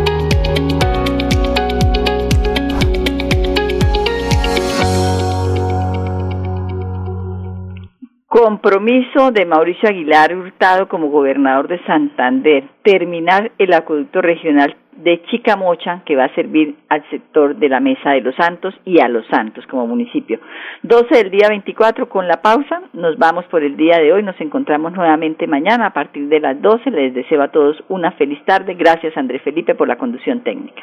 Compromiso 8.36 9.30
de 9.30 9.46
Mauricio 9.46 9.88
Aguilar 9.88 10.36
Hurtado 10.36 10.88
como 10.88 11.08
gobernador 11.08 11.68
de 11.68 11.82
Santander, 11.86 12.64
terminar 12.82 13.50
el 13.56 13.72
acueducto 13.72 14.20
regional 14.20 14.76
de 14.92 15.22
Chicamocha 15.22 16.02
que 16.04 16.16
va 16.16 16.24
a 16.24 16.34
servir 16.34 16.76
al 16.90 17.02
sector 17.08 17.56
de 17.56 17.70
la 17.70 17.80
Mesa 17.80 18.10
de 18.10 18.20
los 18.20 18.34
Santos 18.34 18.74
y 18.84 19.00
a 19.00 19.08
los 19.08 19.26
Santos 19.28 19.66
como 19.68 19.86
municipio. 19.86 20.38
12 20.82 21.16
del 21.16 21.30
día 21.30 21.48
24 21.48 22.10
con 22.10 22.28
la 22.28 22.42
pausa, 22.42 22.82
nos 22.92 23.16
vamos 23.16 23.46
por 23.46 23.62
el 23.62 23.74
día 23.74 23.96
de 23.96 24.12
hoy, 24.12 24.22
nos 24.22 24.38
encontramos 24.38 24.92
nuevamente 24.92 25.46
mañana 25.46 25.86
a 25.86 25.94
partir 25.94 26.28
de 26.28 26.40
las 26.40 26.60
12, 26.60 26.90
les 26.90 27.14
deseo 27.14 27.40
a 27.40 27.48
todos 27.48 27.82
una 27.88 28.12
feliz 28.12 28.44
tarde, 28.44 28.74
gracias 28.74 29.16
André 29.16 29.38
Felipe 29.38 29.74
por 29.74 29.88
la 29.88 29.96
conducción 29.96 30.42
técnica. 30.42 30.82